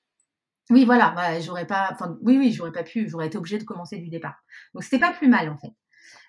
Oui, 0.70 0.84
voilà, 0.84 1.12
bah, 1.16 1.40
j'aurais 1.40 1.66
pas, 1.66 1.90
enfin, 1.92 2.18
oui, 2.22 2.38
oui, 2.38 2.52
j'aurais 2.52 2.72
pas 2.72 2.82
pu, 2.82 3.08
j'aurais 3.08 3.26
été 3.26 3.38
obligée 3.38 3.58
de 3.58 3.64
commencer 3.64 3.98
du 3.98 4.08
départ. 4.08 4.42
Donc, 4.74 4.84
c'était 4.84 4.98
pas 4.98 5.12
plus 5.12 5.28
mal 5.28 5.48
en 5.48 5.58
fait. 5.58 5.72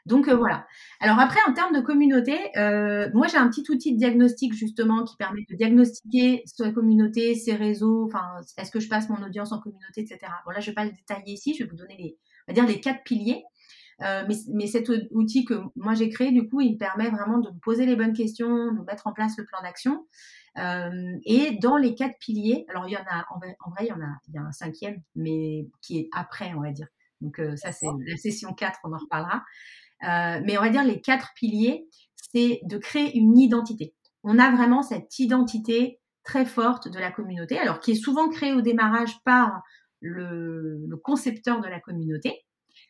Donc 0.05 0.27
euh, 0.27 0.35
voilà. 0.35 0.65
Alors 0.99 1.19
après, 1.19 1.39
en 1.47 1.53
termes 1.53 1.75
de 1.75 1.81
communauté, 1.81 2.37
euh, 2.57 3.09
moi 3.13 3.27
j'ai 3.27 3.37
un 3.37 3.47
petit 3.49 3.63
outil 3.69 3.93
de 3.93 3.97
diagnostic 3.97 4.53
justement 4.53 5.03
qui 5.03 5.15
permet 5.17 5.45
de 5.49 5.55
diagnostiquer 5.55 6.43
sa 6.45 6.71
communauté, 6.71 7.35
ses 7.35 7.53
réseaux, 7.53 8.05
enfin 8.05 8.41
est-ce 8.57 8.71
que 8.71 8.79
je 8.79 8.89
passe 8.89 9.09
mon 9.09 9.23
audience 9.23 9.51
en 9.51 9.59
communauté, 9.59 10.01
etc. 10.01 10.19
Bon 10.45 10.51
là 10.51 10.59
je 10.59 10.71
vais 10.71 10.73
pas 10.73 10.85
le 10.85 10.91
détailler 10.91 11.33
ici, 11.33 11.53
je 11.53 11.63
vais 11.63 11.69
vous 11.69 11.75
donner 11.75 11.95
les, 11.97 12.17
on 12.47 12.51
va 12.51 12.53
dire 12.53 12.65
les 12.65 12.79
quatre 12.79 13.03
piliers. 13.03 13.43
Euh, 14.01 14.23
mais, 14.27 14.35
mais, 14.53 14.67
cet 14.67 14.89
outil 15.11 15.45
que 15.45 15.55
moi 15.75 15.93
j'ai 15.93 16.09
créé, 16.09 16.31
du 16.31 16.47
coup, 16.47 16.61
il 16.61 16.73
me 16.73 16.77
permet 16.77 17.09
vraiment 17.09 17.39
de 17.39 17.49
me 17.49 17.59
poser 17.59 17.85
les 17.85 17.95
bonnes 17.95 18.13
questions, 18.13 18.73
de 18.73 18.81
mettre 18.85 19.07
en 19.07 19.13
place 19.13 19.37
le 19.37 19.45
plan 19.45 19.61
d'action. 19.61 20.05
et 21.25 21.57
dans 21.61 21.77
les 21.77 21.95
quatre 21.95 22.17
piliers, 22.19 22.65
alors 22.69 22.87
il 22.87 22.91
y 22.91 22.97
en 22.97 23.05
a, 23.09 23.25
en 23.29 23.39
vrai, 23.71 23.85
il 23.85 23.87
y 23.87 23.91
en 23.91 24.01
a, 24.01 24.17
il 24.27 24.35
y 24.35 24.37
a 24.37 24.41
un 24.41 24.51
cinquième, 24.51 25.01
mais 25.15 25.67
qui 25.81 25.99
est 25.99 26.09
après, 26.13 26.53
on 26.55 26.61
va 26.61 26.71
dire. 26.71 26.87
Donc 27.21 27.41
ça 27.55 27.71
c'est 27.71 27.87
la 28.07 28.15
session 28.15 28.53
4, 28.53 28.79
on 28.85 28.93
en 28.93 28.97
reparlera. 28.97 29.43
mais 30.01 30.57
on 30.57 30.61
va 30.61 30.69
dire 30.69 30.83
les 30.83 31.01
quatre 31.01 31.31
piliers, 31.35 31.87
c'est 32.31 32.61
de 32.63 32.77
créer 32.77 33.17
une 33.17 33.37
identité. 33.37 33.93
On 34.23 34.39
a 34.39 34.51
vraiment 34.51 34.81
cette 34.81 35.17
identité 35.19 35.99
très 36.23 36.45
forte 36.45 36.87
de 36.87 36.99
la 36.99 37.11
communauté, 37.11 37.57
alors 37.57 37.79
qui 37.79 37.91
est 37.91 37.95
souvent 38.03 38.29
créée 38.29 38.53
au 38.53 38.61
démarrage 38.61 39.21
par 39.23 39.63
le, 40.01 40.87
concepteur 41.03 41.61
de 41.61 41.67
la 41.67 41.79
communauté. 41.79 42.45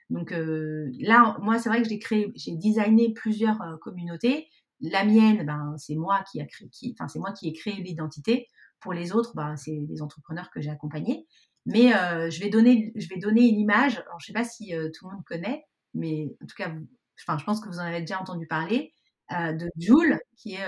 Donc 0.09 0.31
là, 0.31 1.37
moi, 1.41 1.59
c'est 1.59 1.69
vrai 1.69 1.81
que 1.81 1.87
j'ai 1.87 1.99
créé, 1.99 2.31
j'ai 2.35 2.55
designé 2.55 3.13
plusieurs 3.13 3.61
communautés. 3.81 4.47
La 4.81 5.03
mienne, 5.05 5.45
ben, 5.45 5.75
c'est 5.77 5.95
moi 5.95 6.23
qui 6.31 6.41
a 6.41 6.45
créé, 6.45 6.69
qui, 6.69 6.95
enfin, 6.97 7.07
c'est 7.07 7.19
moi 7.19 7.31
qui 7.33 7.47
ai 7.47 7.53
créé 7.53 7.75
l'identité. 7.75 8.47
Pour 8.79 8.93
les 8.93 9.11
autres, 9.11 9.35
ben, 9.35 9.55
c'est 9.55 9.77
les 9.87 10.01
entrepreneurs 10.01 10.49
que 10.51 10.61
j'ai 10.61 10.69
accompagnés. 10.69 11.27
Mais 11.65 11.91
je 12.31 12.39
vais 12.39 12.49
donner, 12.49 12.91
je 12.95 13.07
vais 13.09 13.19
donner 13.19 13.47
une 13.47 13.59
image. 13.59 13.97
Alors, 13.99 14.19
je 14.19 14.27
sais 14.27 14.33
pas 14.33 14.43
si 14.43 14.73
tout 14.97 15.07
le 15.07 15.15
monde 15.15 15.25
connaît, 15.25 15.63
mais 15.93 16.35
en 16.41 16.45
tout 16.47 16.55
cas, 16.57 16.73
enfin, 17.21 17.37
je 17.37 17.43
pense 17.43 17.59
que 17.59 17.69
vous 17.69 17.79
en 17.79 17.83
avez 17.83 17.99
déjà 17.99 18.19
entendu 18.19 18.47
parler 18.47 18.93
de 19.29 19.67
Joule, 19.77 20.19
qui 20.37 20.55
est 20.55 20.65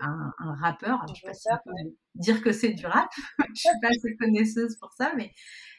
un, 0.00 0.54
rappeur. 0.60 1.04
je 1.08 1.12
ne 1.12 1.16
sais 1.16 1.26
pas 1.26 1.34
si 1.34 1.48
on 1.50 1.56
peut 1.64 1.96
dire 2.14 2.42
que 2.42 2.52
c'est 2.52 2.72
du 2.72 2.86
rap. 2.86 3.10
je 3.38 3.44
ne 3.50 3.54
suis 3.54 3.68
pas 3.80 3.88
assez 3.88 4.16
connaisseuse 4.16 4.76
pour 4.78 4.92
ça, 4.92 5.12
mais, 5.16 5.32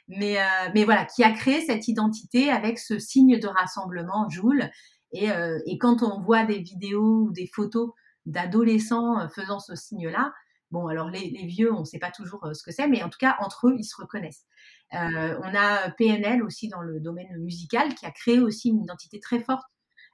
mais, 0.08 0.40
euh, 0.40 0.70
mais 0.74 0.84
voilà, 0.84 1.06
qui 1.06 1.24
a 1.24 1.32
créé 1.32 1.62
cette 1.62 1.88
identité 1.88 2.50
avec 2.50 2.80
ce 2.80 3.00
signe 3.00 3.40
de 3.40 3.48
rassemblement, 3.48 4.30
Joule. 4.30 4.70
Et, 5.12 5.32
euh, 5.32 5.60
et 5.66 5.78
quand 5.78 6.04
on 6.04 6.20
voit 6.22 6.44
des 6.44 6.60
vidéos 6.60 7.28
ou 7.28 7.32
des 7.32 7.48
photos 7.48 7.92
d'adolescents 8.26 9.20
euh, 9.20 9.28
faisant 9.30 9.60
ce 9.60 9.76
signe-là, 9.76 10.34
bon, 10.72 10.88
alors 10.88 11.10
les, 11.10 11.46
vieux, 11.46 11.72
on 11.74 11.82
ne 11.82 11.86
sait 11.86 12.00
pas 12.00 12.12
toujours 12.12 12.48
ce 12.54 12.64
que 12.64 12.72
c'est, 12.72 12.88
mais 12.88 13.04
en 13.04 13.10
tout 13.10 13.20
cas, 13.20 13.36
entre 13.40 13.68
eux, 13.68 13.76
ils 13.78 13.84
se 13.86 13.96
reconnaissent. 13.96 14.46
Euh, 14.94 15.40
on 15.42 15.56
a 15.56 15.90
PNL 15.92 16.44
aussi 16.44 16.68
dans 16.68 16.82
le 16.82 17.00
domaine 17.00 17.38
musical 17.40 17.96
qui 17.96 18.06
a 18.06 18.12
créé 18.12 18.40
aussi 18.40 18.70
une 18.70 18.84
identité 18.84 19.20
très 19.20 19.40
forte 19.40 19.66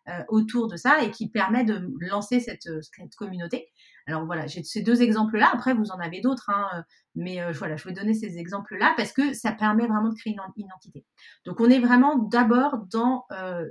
euh, 0.07 0.23
autour 0.29 0.67
de 0.67 0.77
ça 0.77 1.03
et 1.03 1.11
qui 1.11 1.29
permet 1.29 1.65
de 1.65 1.91
lancer 1.99 2.39
cette, 2.39 2.67
euh, 2.67 2.79
cette 2.81 3.15
communauté. 3.15 3.67
Alors 4.09 4.25
voilà, 4.25 4.47
j'ai 4.47 4.63
ces 4.63 4.81
deux 4.81 5.01
exemples-là. 5.01 5.49
Après, 5.53 5.73
vous 5.73 5.91
en 5.91 5.99
avez 5.99 6.21
d'autres, 6.21 6.49
hein, 6.49 6.67
euh, 6.75 6.81
mais 7.15 7.39
voilà, 7.53 7.75
je 7.75 7.87
vais 7.87 7.93
donner 7.93 8.13
ces 8.13 8.37
exemples-là 8.37 8.93
parce 8.97 9.11
que 9.11 9.33
ça 9.33 9.51
permet 9.51 9.87
vraiment 9.87 10.09
de 10.09 10.15
créer 10.15 10.33
une 10.33 10.63
identité. 10.63 11.05
Donc, 11.45 11.59
on 11.59 11.69
est 11.69 11.79
vraiment 11.79 12.17
d'abord 12.17 12.77
dans, 12.91 13.25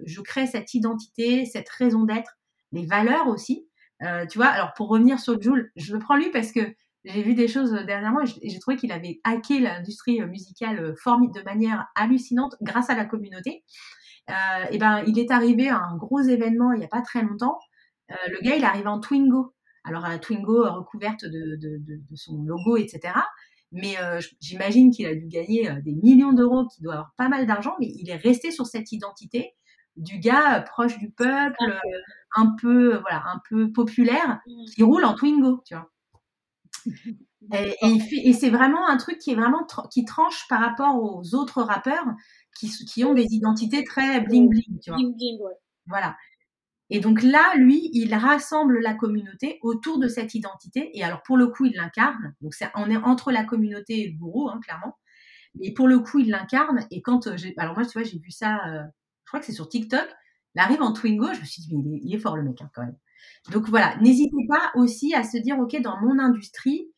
je 0.05 0.21
crée 0.21 0.47
cette 0.47 0.75
identité, 0.75 1.47
cette 1.47 1.69
raison 1.69 2.05
d'être, 2.05 2.33
les 2.73 2.85
valeurs 2.85 3.29
aussi. 3.29 3.67
tu 4.29 4.39
vois, 4.39 4.49
alors 4.49 4.75
pour 4.75 4.89
revenir 4.89 5.19
sur 5.19 5.41
Jules, 5.41 5.71
je 5.77 5.95
le 5.95 5.99
prends 5.99 6.17
lui 6.17 6.31
parce 6.31 6.53
que 6.53 6.61
j'ai 7.05 7.23
vu 7.23 7.35
des 7.35 7.49
choses 7.49 7.73
dernièrement 7.73 8.21
et 8.23 8.49
j'ai 8.51 8.59
trouvé 8.59 8.77
qu'il 8.77 8.93
avait 8.93 9.21
hacké 9.25 9.61
l'industrie 9.61 10.21
musicale 10.27 10.95
de 10.95 11.45
manière 11.45 11.87
hallucinante 11.95 12.57
grâce 12.61 12.91
à 12.91 12.97
la 12.97 13.07
communauté 13.07 13.65
et 14.29 14.33
euh, 14.33 14.67
eh 14.71 14.79
ben, 14.79 15.03
il 15.07 15.19
est 15.19 15.31
arrivé 15.31 15.69
à 15.69 15.79
un 15.79 15.97
gros 15.97 16.21
événement 16.21 16.73
il 16.73 16.79
n'y 16.79 16.85
a 16.85 16.89
pas 16.89 17.03
très 17.03 17.23
longtemps. 17.23 17.59
Euh, 18.11 18.15
le 18.29 18.41
gars, 18.41 18.57
il 18.57 18.65
est 18.65 18.87
en 18.87 19.01
Twingo. 19.01 19.55
Alors, 19.89 20.05
un 20.05 20.19
Twingo 20.19 20.65
recouverte 20.73 21.25
de, 21.25 21.57
de, 21.57 21.79
de, 21.79 22.01
de, 22.09 22.17
son 22.17 22.43
logo, 22.43 22.77
etc. 22.77 23.15
Mais 23.73 23.99
euh, 24.01 24.21
j'imagine 24.41 24.91
qu'il 24.91 25.07
a 25.07 25.15
dû 25.15 25.27
gagner 25.29 25.71
des 25.83 25.93
millions 25.93 26.33
d'euros, 26.33 26.67
qu'il 26.69 26.85
doit 26.85 26.95
avoir 26.95 27.15
pas 27.17 27.29
mal 27.29 27.47
d'argent, 27.47 27.75
mais 27.81 27.87
il 27.87 28.09
est 28.09 28.17
resté 28.17 28.51
sur 28.51 28.67
cette 28.67 28.93
identité 28.93 29.55
du 29.97 30.19
gars 30.19 30.61
proche 30.61 30.99
du 30.99 31.11
peuple, 31.11 31.81
un 32.37 32.55
peu, 32.61 32.99
voilà, 32.99 33.25
un 33.27 33.41
peu 33.49 33.73
populaire, 33.73 34.41
mmh. 34.47 34.65
qui 34.75 34.83
roule 34.83 35.05
en 35.05 35.15
Twingo, 35.15 35.63
tu 35.67 35.75
vois. 35.75 35.91
Et, 37.55 37.75
et, 37.83 38.29
et 38.29 38.33
c'est 38.33 38.51
vraiment 38.51 38.87
un 38.89 38.97
truc 38.97 39.19
qui 39.19 39.31
est 39.31 39.35
vraiment 39.35 39.65
qui 39.91 40.05
tranche 40.05 40.47
par 40.49 40.61
rapport 40.61 40.97
aux 40.97 41.35
autres 41.35 41.63
rappeurs 41.63 42.05
qui, 42.59 42.69
qui 42.69 43.05
ont 43.05 43.15
des 43.15 43.27
identités 43.31 43.85
très 43.85 44.21
bling 44.21 44.49
bling, 44.49 44.81
tu 44.83 44.91
vois. 44.91 44.99
Bling 44.99 45.17
bling, 45.17 45.41
ouais. 45.41 45.55
Voilà. 45.87 46.17
Et 46.91 47.01
donc 47.01 47.23
là, 47.23 47.55
lui, 47.57 47.91
il 47.93 48.15
rassemble 48.15 48.81
la 48.81 48.95
communauté 48.95 49.59
autour 49.63 49.99
de 49.99 50.09
cette 50.09 50.35
identité. 50.35 50.91
Et 50.95 51.05
alors, 51.05 51.23
pour 51.23 51.37
le 51.37 51.49
coup, 51.49 51.67
il 51.67 51.75
l'incarne. 51.75 52.35
Donc, 52.41 52.55
on 52.75 52.91
est 52.91 52.97
entre 52.97 53.31
la 53.31 53.45
communauté 53.45 54.01
et 54.01 54.09
le 54.09 54.19
gourou, 54.19 54.49
hein, 54.49 54.61
clairement. 54.63 54.97
Mais 55.61 55.73
pour 55.73 55.89
le 55.89 55.99
coup, 55.99 56.19
il 56.19 56.31
l'incarne. 56.31 56.87
Et 56.91 57.03
quand 57.03 57.27
euh, 57.27 57.37
j'ai, 57.37 57.55
alors 57.59 57.75
moi, 57.75 57.85
tu 57.85 57.99
vois, 57.99 58.09
j'ai 58.09 58.19
vu 58.19 58.31
ça, 58.31 58.57
euh, 58.69 58.83
je 59.25 59.31
crois 59.31 59.41
que 59.41 59.47
c'est 59.47 59.53
sur 59.53 59.69
TikTok. 59.69 60.07
Il 60.55 60.61
arrive 60.61 60.83
en 60.83 60.93
Twingo. 60.93 61.33
Je 61.35 61.41
me 61.41 61.45
suis 61.45 61.63
dit, 61.63 61.75
il 62.03 62.15
est, 62.15 62.19
fort 62.19 62.37
le 62.37 62.43
mec, 62.43 62.61
hein, 62.63 62.71
quand 62.75 62.83
même. 62.83 62.97
Donc 63.53 63.69
voilà, 63.69 63.97
n'hésitez 63.99 64.47
pas 64.49 64.73
aussi 64.75 65.15
à 65.15 65.25
se 65.25 65.37
dire, 65.39 65.59
ok, 65.59 65.81
dans 65.83 66.01
mon 66.01 66.19
industrie, 66.19 66.93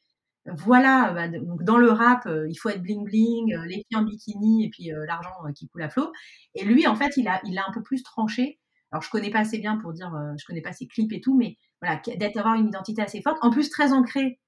voilà, 0.47 1.13
bah, 1.13 1.29
donc 1.29 1.63
dans 1.65 1.77
le 1.77 1.91
rap, 1.91 2.27
euh, 2.27 2.49
il 2.49 2.55
faut 2.55 2.71
être 2.71 2.83
bling 2.83 3.05
bling, 3.05 3.55
euh, 3.55 3.67
les 3.67 3.77
filles 3.77 3.97
en 3.97 4.03
bikini 4.03 4.65
et 4.65 4.71
puis 4.71 4.93
euh, 4.93 5.05
l'argent 5.07 5.31
qui 5.55 5.69
coule 5.69 5.83
à 5.83 5.91
flot. 5.91 6.13
Et 6.55 6.65
lui, 6.65 6.87
en 6.87 6.97
fait, 6.97 7.17
il 7.17 7.29
a, 7.29 7.41
il 7.45 7.59
a 7.59 7.65
un 7.69 7.73
peu 7.73 7.83
plus 7.83 8.03
tranché. 8.03 8.60
Alors, 8.93 9.03
je 9.03 9.11
connais 9.11 9.31
pas 9.31 9.41
assez 9.41 9.59
bien 9.59 9.77
pour 9.77 9.93
dire, 9.93 10.13
je 10.39 10.45
connais 10.45 10.63
pas 10.63 10.73
ses 10.73 10.87
clips 10.87 11.13
et 11.13 11.21
tout, 11.21 11.37
mais 11.37 11.57
voilà, 11.81 12.01
d'être 12.17 12.37
avoir 12.37 12.55
une 12.55 12.69
identité 12.69 13.03
assez 13.03 13.23
forte, 13.23 13.39
en 13.43 13.51
plus 13.51 13.71
très 13.71 13.93
ancrée 13.93 14.41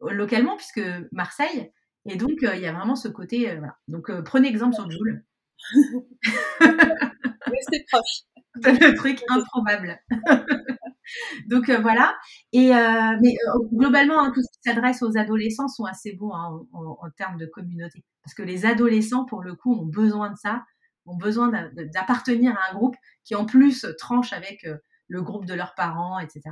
localement 0.00 0.56
puisque 0.56 0.80
Marseille. 1.12 1.70
Et 2.06 2.16
donc, 2.16 2.32
il 2.40 2.60
y 2.60 2.66
a 2.66 2.72
vraiment 2.72 2.96
ce 2.96 3.08
côté, 3.08 3.54
voilà. 3.56 3.76
Donc, 3.88 4.10
prenez 4.22 4.48
exemple 4.48 4.74
sur 4.74 4.90
Joule. 4.90 5.24
c'est 7.70 7.84
proche. 7.90 8.24
C'est 8.62 8.80
le 8.80 8.94
truc 8.94 9.22
improbable. 9.28 9.98
Donc 11.46 11.68
euh, 11.68 11.78
voilà. 11.78 12.16
Et 12.52 12.74
euh, 12.74 13.16
mais 13.22 13.34
euh, 13.34 13.58
globalement, 13.72 14.20
hein, 14.20 14.32
tout 14.34 14.42
ce 14.42 14.48
qui 14.52 14.60
s'adresse 14.64 15.02
aux 15.02 15.16
adolescents 15.16 15.68
sont 15.68 15.84
assez 15.84 16.12
bons 16.12 16.32
hein, 16.34 16.60
en, 16.72 17.10
termes 17.16 17.38
de 17.38 17.46
communauté, 17.46 18.04
parce 18.24 18.34
que 18.34 18.42
les 18.42 18.66
adolescents, 18.66 19.24
pour 19.24 19.42
le 19.42 19.54
coup, 19.54 19.74
ont 19.74 19.86
besoin 19.86 20.30
de 20.30 20.36
ça, 20.36 20.62
ont 21.06 21.16
besoin 21.16 21.50
d'appartenir 21.92 22.56
à 22.56 22.70
un 22.70 22.74
groupe 22.74 22.96
qui 23.24 23.34
en 23.34 23.46
plus 23.46 23.86
tranche 23.98 24.32
avec 24.32 24.66
le 25.08 25.22
groupe 25.22 25.46
de 25.46 25.54
leurs 25.54 25.74
parents, 25.74 26.18
etc. 26.18 26.42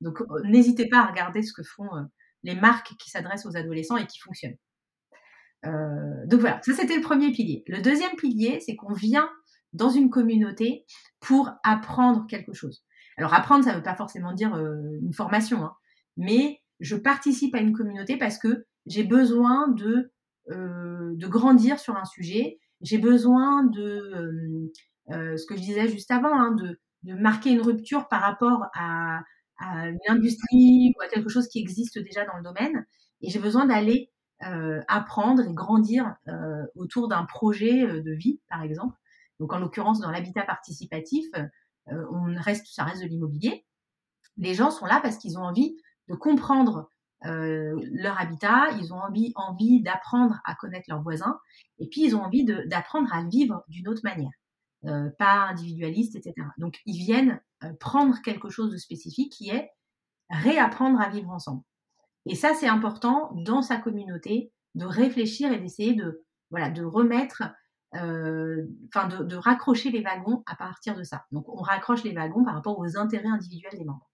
Donc 0.00 0.22
n'hésitez 0.44 0.88
pas 0.88 1.00
à 1.00 1.06
regarder 1.06 1.42
ce 1.42 1.52
que 1.52 1.62
font 1.62 1.88
les 2.42 2.54
marques 2.54 2.94
qui 2.98 3.10
s'adressent 3.10 3.46
aux 3.46 3.56
adolescents 3.56 3.96
et 3.96 4.06
qui 4.06 4.18
fonctionnent. 4.18 4.56
donc 5.64 6.40
voilà, 6.40 6.60
ça 6.62 6.72
c'était 6.72 6.96
le 6.96 7.02
premier 7.02 7.32
pilier. 7.32 7.64
Le 7.66 7.82
deuxième 7.82 8.16
pilier, 8.16 8.60
c'est 8.60 8.76
qu'on 8.76 8.94
vient 8.94 9.28
dans 9.72 9.90
une 9.90 10.10
communauté 10.10 10.84
pour 11.20 11.50
apprendre 11.62 12.26
quelque 12.26 12.52
chose. 12.52 12.84
Alors 13.16 13.34
apprendre, 13.34 13.64
ça 13.64 13.72
ne 13.72 13.76
veut 13.76 13.82
pas 13.82 13.94
forcément 13.94 14.32
dire 14.32 14.54
euh, 14.54 14.98
une 15.02 15.12
formation, 15.12 15.62
hein, 15.64 15.74
mais 16.16 16.60
je 16.80 16.96
participe 16.96 17.54
à 17.54 17.60
une 17.60 17.72
communauté 17.72 18.16
parce 18.16 18.38
que 18.38 18.66
j'ai 18.86 19.04
besoin 19.04 19.68
de, 19.68 20.12
euh, 20.50 21.12
de 21.14 21.26
grandir 21.26 21.78
sur 21.78 21.96
un 21.96 22.04
sujet, 22.04 22.58
j'ai 22.80 22.98
besoin 22.98 23.64
de, 23.64 24.70
euh, 25.10 25.36
ce 25.36 25.46
que 25.46 25.56
je 25.56 25.60
disais 25.60 25.88
juste 25.88 26.10
avant, 26.10 26.34
hein, 26.34 26.52
de, 26.52 26.80
de, 27.02 27.14
marquer 27.14 27.50
une 27.50 27.60
rupture 27.60 28.08
par 28.08 28.22
rapport 28.22 28.66
à, 28.74 29.20
à 29.58 29.88
une 29.88 29.98
industrie 30.08 30.92
ou 30.96 31.02
à 31.02 31.08
quelque 31.08 31.28
chose 31.28 31.48
qui 31.48 31.60
existe 31.60 31.98
déjà 31.98 32.24
dans 32.24 32.36
le 32.36 32.42
domaine, 32.42 32.86
et 33.22 33.30
j'ai 33.30 33.38
besoin 33.38 33.66
d'aller 33.66 34.10
apprendre 34.88 35.42
et 35.42 35.52
grandir 35.52 36.16
autour 36.74 37.08
d'un 37.08 37.26
projet 37.26 37.86
de 37.86 38.12
vie, 38.12 38.40
par 38.48 38.62
exemple. 38.62 38.96
Donc 39.38 39.52
en 39.52 39.58
l'occurrence 39.58 40.00
dans 40.00 40.10
l'habitat 40.10 40.44
participatif, 40.44 41.26
euh, 41.92 42.06
on 42.10 42.34
reste, 42.40 42.66
ça 42.66 42.84
reste 42.84 43.02
de 43.02 43.06
l'immobilier. 43.06 43.64
Les 44.36 44.54
gens 44.54 44.70
sont 44.70 44.86
là 44.86 45.00
parce 45.02 45.16
qu'ils 45.16 45.38
ont 45.38 45.42
envie 45.42 45.76
de 46.08 46.14
comprendre 46.14 46.78
euh, 46.78 46.84
leur 47.22 48.20
habitat, 48.20 48.70
ils 48.80 48.92
ont 48.92 48.98
envie, 48.98 49.32
envie 49.36 49.82
d'apprendre 49.82 50.40
à 50.44 50.54
connaître 50.54 50.86
leurs 50.88 51.02
voisins, 51.02 51.38
et 51.78 51.88
puis 51.88 52.02
ils 52.04 52.16
ont 52.16 52.22
envie 52.22 52.44
d'apprendre 52.44 53.12
à 53.12 53.24
vivre 53.24 53.64
d'une 53.68 53.88
autre 53.88 54.02
manière, 54.04 54.32
euh, 54.86 55.10
pas 55.18 55.48
individualiste, 55.48 56.16
etc. 56.16 56.34
Donc 56.58 56.78
ils 56.86 56.98
viennent 56.98 57.40
prendre 57.78 58.16
quelque 58.22 58.48
chose 58.48 58.72
de 58.72 58.78
spécifique 58.78 59.32
qui 59.32 59.50
est 59.50 59.70
réapprendre 60.30 61.00
à 61.00 61.08
vivre 61.08 61.30
ensemble. 61.30 61.62
Et 62.26 62.34
ça, 62.34 62.54
c'est 62.54 62.68
important 62.68 63.32
dans 63.34 63.62
sa 63.62 63.76
communauté 63.76 64.52
de 64.74 64.86
réfléchir 64.86 65.52
et 65.52 65.58
d'essayer 65.58 65.94
de, 65.94 66.24
voilà, 66.50 66.70
de 66.70 66.84
remettre 66.84 67.42
euh, 67.96 68.66
enfin 68.94 69.08
de, 69.08 69.34
raccrocher 69.34 69.90
les 69.90 70.02
wagons 70.02 70.44
à 70.46 70.54
partir 70.54 70.94
de 70.94 71.02
ça. 71.02 71.24
Donc 71.32 71.48
on 71.48 71.60
raccroche 71.60 72.04
les 72.04 72.12
wagons 72.12 72.44
par 72.44 72.54
rapport 72.54 72.78
aux 72.78 72.96
intérêts 72.96 73.28
individuels 73.28 73.76
des 73.76 73.84
membres. 73.84 74.08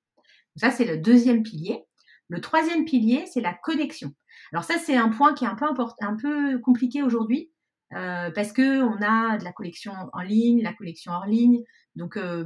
ça 0.56 0.70
c'est 0.70 0.86
le 0.86 0.96
deuxième 0.96 1.42
pilier. 1.42 1.85
Le 2.28 2.40
troisième 2.40 2.84
pilier 2.84 3.24
c'est 3.26 3.40
la 3.40 3.54
connexion. 3.54 4.12
Alors 4.52 4.64
ça 4.64 4.78
c'est 4.78 4.96
un 4.96 5.08
point 5.08 5.34
qui 5.34 5.44
est 5.44 5.48
un 5.48 5.54
peu 5.54 5.66
un 6.00 6.16
peu 6.16 6.58
compliqué 6.60 7.02
aujourd'hui 7.02 7.50
euh, 7.94 8.30
parce 8.30 8.52
que 8.52 8.82
on 8.82 9.00
a 9.02 9.38
de 9.38 9.44
la 9.44 9.52
collection 9.52 9.92
en 10.12 10.22
ligne, 10.22 10.62
la 10.62 10.72
collection 10.74 11.12
hors 11.12 11.26
ligne. 11.26 11.62
Donc 11.94 12.16
euh, 12.16 12.44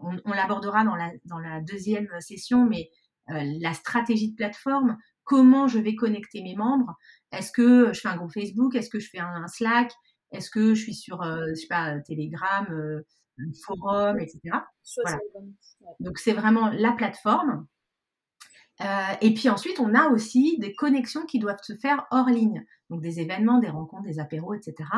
on, 0.00 0.32
l'abordera 0.32 0.84
dans 0.84 0.96
la 0.96 1.10
dans 1.24 1.38
la 1.38 1.60
deuxième 1.60 2.08
session, 2.20 2.66
mais 2.66 2.90
la 3.28 3.74
stratégie 3.74 4.32
de 4.32 4.34
plateforme, 4.34 4.98
comment 5.30 5.68
je 5.68 5.78
vais 5.78 5.94
connecter 5.94 6.42
mes 6.42 6.56
membres. 6.56 6.96
Est-ce 7.30 7.52
que 7.52 7.92
je 7.92 8.00
fais 8.00 8.08
un 8.08 8.16
groupe 8.16 8.32
Facebook? 8.32 8.74
Est-ce 8.74 8.90
que 8.90 8.98
je 8.98 9.08
fais 9.08 9.20
un 9.20 9.46
Slack? 9.46 9.92
Est-ce 10.32 10.50
que 10.50 10.74
je 10.74 10.82
suis 10.82 10.94
sur, 10.94 11.22
euh, 11.22 11.46
je 11.50 11.54
sais 11.54 11.66
pas, 11.68 11.98
Telegram, 12.00 12.66
euh, 12.70 13.02
forum, 13.64 14.18
etc. 14.18 14.40
Donc 16.00 16.18
c'est 16.18 16.32
vraiment 16.32 16.68
la 16.70 16.92
plateforme. 16.92 17.66
Euh, 18.80 19.14
et 19.20 19.34
puis 19.34 19.48
ensuite, 19.48 19.78
on 19.78 19.94
a 19.94 20.08
aussi 20.08 20.56
des 20.58 20.74
connexions 20.74 21.26
qui 21.26 21.38
doivent 21.38 21.62
se 21.62 21.76
faire 21.76 22.06
hors 22.10 22.28
ligne. 22.28 22.64
Donc 22.88 23.02
des 23.02 23.20
événements, 23.20 23.58
des 23.58 23.68
rencontres, 23.68 24.04
des 24.04 24.18
apéros, 24.18 24.54
etc. 24.54 24.88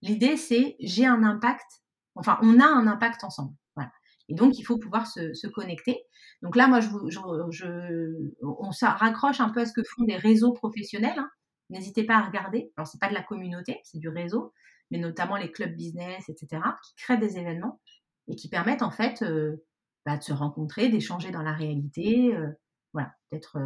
L'idée, 0.00 0.36
c'est 0.36 0.76
j'ai 0.80 1.06
un 1.06 1.22
impact 1.22 1.82
Enfin, 2.14 2.38
on 2.42 2.60
a 2.60 2.66
un 2.66 2.86
impact 2.86 3.24
ensemble. 3.24 3.54
Voilà. 3.76 3.90
Et 4.28 4.34
donc, 4.34 4.58
il 4.58 4.62
faut 4.62 4.78
pouvoir 4.78 5.06
se, 5.06 5.32
se 5.34 5.46
connecter. 5.46 6.00
Donc 6.42 6.56
là, 6.56 6.68
moi, 6.68 6.80
je, 6.80 6.88
je, 7.08 7.20
je 7.50 8.30
on 8.42 8.72
se 8.72 8.84
raccroche 8.84 9.40
un 9.40 9.50
peu 9.50 9.60
à 9.60 9.66
ce 9.66 9.72
que 9.72 9.82
font 9.82 10.04
les 10.06 10.16
réseaux 10.16 10.52
professionnels. 10.52 11.18
Hein. 11.18 11.30
N'hésitez 11.70 12.04
pas 12.04 12.16
à 12.16 12.22
regarder. 12.22 12.72
Alors, 12.76 12.86
c'est 12.86 13.00
pas 13.00 13.08
de 13.08 13.14
la 13.14 13.22
communauté, 13.22 13.80
c'est 13.84 13.98
du 13.98 14.08
réseau, 14.08 14.52
mais 14.90 14.98
notamment 14.98 15.36
les 15.36 15.50
clubs 15.50 15.74
business, 15.74 16.28
etc., 16.28 16.62
qui 16.84 16.94
créent 16.96 17.18
des 17.18 17.38
événements 17.38 17.80
et 18.28 18.36
qui 18.36 18.48
permettent 18.48 18.82
en 18.82 18.90
fait 18.90 19.22
euh, 19.22 19.64
bah, 20.04 20.16
de 20.16 20.22
se 20.22 20.32
rencontrer, 20.32 20.88
d'échanger 20.88 21.30
dans 21.30 21.42
la 21.42 21.52
réalité, 21.52 22.34
euh, 22.34 22.48
voilà, 22.92 23.12
d'être 23.30 23.58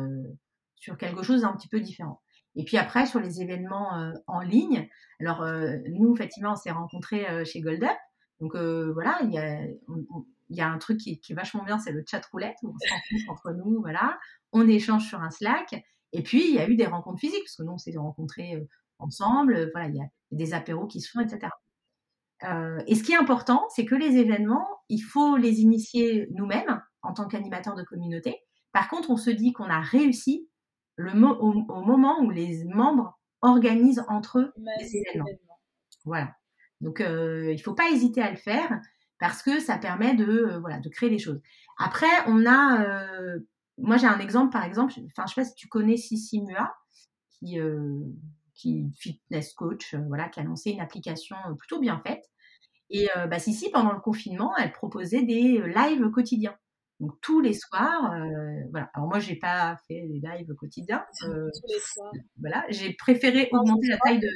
sur 0.74 0.96
quelque 0.96 1.22
chose 1.22 1.42
d'un 1.42 1.52
petit 1.52 1.68
peu 1.68 1.80
différent. 1.80 2.20
Et 2.56 2.64
puis 2.64 2.78
après, 2.78 3.06
sur 3.06 3.20
les 3.20 3.42
événements 3.42 3.98
euh, 3.98 4.12
en 4.26 4.40
ligne, 4.40 4.88
alors 5.20 5.42
euh, 5.42 5.76
nous, 5.90 6.14
effectivement, 6.14 6.52
on 6.52 6.56
s'est 6.56 6.70
rencontrés 6.70 7.28
euh, 7.28 7.44
chez 7.44 7.60
Gold 7.60 7.84
Up. 7.84 7.96
Donc 8.40 8.54
voilà, 8.54 9.18
il 9.22 9.30
y 9.30 10.54
y 10.54 10.60
a 10.60 10.68
un 10.68 10.78
truc 10.78 10.98
qui, 10.98 11.20
est 11.28 11.34
vachement 11.34 11.64
bien, 11.64 11.78
c'est 11.78 11.90
le 11.90 12.04
chat 12.06 12.24
roulette, 12.26 12.56
on 12.62 12.68
se 12.78 12.92
rencontre 12.92 13.30
entre 13.30 13.52
nous, 13.52 13.80
voilà, 13.80 14.18
on 14.52 14.68
échange 14.68 15.08
sur 15.08 15.22
un 15.22 15.30
Slack. 15.30 15.74
Et 16.12 16.22
puis, 16.22 16.46
il 16.46 16.54
y 16.54 16.58
a 16.58 16.68
eu 16.68 16.76
des 16.76 16.84
rencontres 16.84 17.18
physiques, 17.18 17.44
parce 17.44 17.56
que 17.56 17.62
nous, 17.62 17.72
on 17.72 17.78
s'est 17.78 17.96
rencontrés 17.96 18.62
ensemble, 18.98 19.70
voilà, 19.72 19.88
il 19.88 19.96
y 19.96 20.02
a 20.02 20.06
des 20.32 20.52
apéros 20.52 20.86
qui 20.86 21.00
se 21.00 21.10
font, 21.10 21.20
etc. 21.20 21.48
Et 22.86 22.94
ce 22.94 23.02
qui 23.02 23.12
est 23.12 23.16
important, 23.16 23.66
c'est 23.70 23.86
que 23.86 23.94
les 23.94 24.18
événements, 24.18 24.68
il 24.90 25.00
faut 25.00 25.38
les 25.38 25.62
initier 25.62 26.28
nous-mêmes 26.32 26.82
en 27.00 27.14
tant 27.14 27.26
qu'animateurs 27.26 27.74
de 27.74 27.84
communauté. 27.84 28.45
Par 28.76 28.88
contre, 28.90 29.08
on 29.08 29.16
se 29.16 29.30
dit 29.30 29.54
qu'on 29.54 29.70
a 29.70 29.80
réussi 29.80 30.50
le 30.96 31.10
au, 31.24 31.64
au, 31.66 31.82
moment 31.82 32.20
où 32.20 32.28
les 32.28 32.62
membres 32.64 33.18
organisent 33.40 34.04
entre 34.06 34.38
eux 34.38 34.52
les 34.78 34.96
événements. 34.98 35.24
Voilà. 36.04 36.36
Donc, 36.82 37.00
euh, 37.00 37.52
il 37.52 37.56
ne 37.56 37.62
faut 37.62 37.72
pas 37.72 37.88
hésiter 37.88 38.20
à 38.20 38.30
le 38.30 38.36
faire 38.36 38.78
parce 39.18 39.42
que 39.42 39.60
ça 39.60 39.78
permet 39.78 40.14
de, 40.14 40.26
euh, 40.26 40.58
voilà, 40.58 40.78
de 40.78 40.90
créer 40.90 41.08
des 41.08 41.18
choses. 41.18 41.40
Après, 41.78 42.06
on 42.26 42.44
a, 42.44 42.84
euh, 42.84 43.38
moi 43.78 43.96
j'ai 43.96 44.08
un 44.08 44.18
exemple 44.18 44.52
par 44.52 44.64
exemple, 44.64 44.92
enfin 45.06 45.24
je 45.26 45.32
sais 45.32 45.40
pas 45.40 45.46
si 45.46 45.54
tu 45.54 45.68
connais 45.68 45.96
Sissi 45.96 46.42
Mua, 46.42 46.74
qui, 47.30 47.58
qui 48.52 48.90
fitness 48.98 49.54
coach, 49.54 49.94
voilà, 49.94 50.28
qui 50.28 50.40
a 50.40 50.42
lancé 50.42 50.72
une 50.72 50.80
application 50.80 51.36
plutôt 51.58 51.80
bien 51.80 52.02
faite. 52.06 52.30
Et 52.90 53.08
bah, 53.30 53.38
Sissi, 53.38 53.70
pendant 53.70 53.94
le 53.94 54.00
confinement, 54.00 54.54
elle 54.58 54.72
proposait 54.72 55.22
des 55.22 55.62
lives 55.66 56.10
quotidiens. 56.10 56.58
Donc 57.00 57.12
tous 57.20 57.40
les 57.40 57.52
soirs, 57.52 58.12
euh, 58.14 58.60
voilà. 58.70 58.90
Alors 58.94 59.08
moi, 59.08 59.18
j'ai 59.18 59.36
pas 59.36 59.76
fait 59.86 60.06
les 60.08 60.20
lives 60.20 60.54
quotidiens. 60.54 61.04
Euh, 61.24 61.50
Tous 61.52 61.72
les 61.72 61.80
soirs. 61.80 62.12
voilà, 62.40 62.64
j'ai 62.70 62.94
préféré 62.94 63.48
augmenter 63.52 63.88
la 63.88 63.98
taille 63.98 64.20
de. 64.20 64.30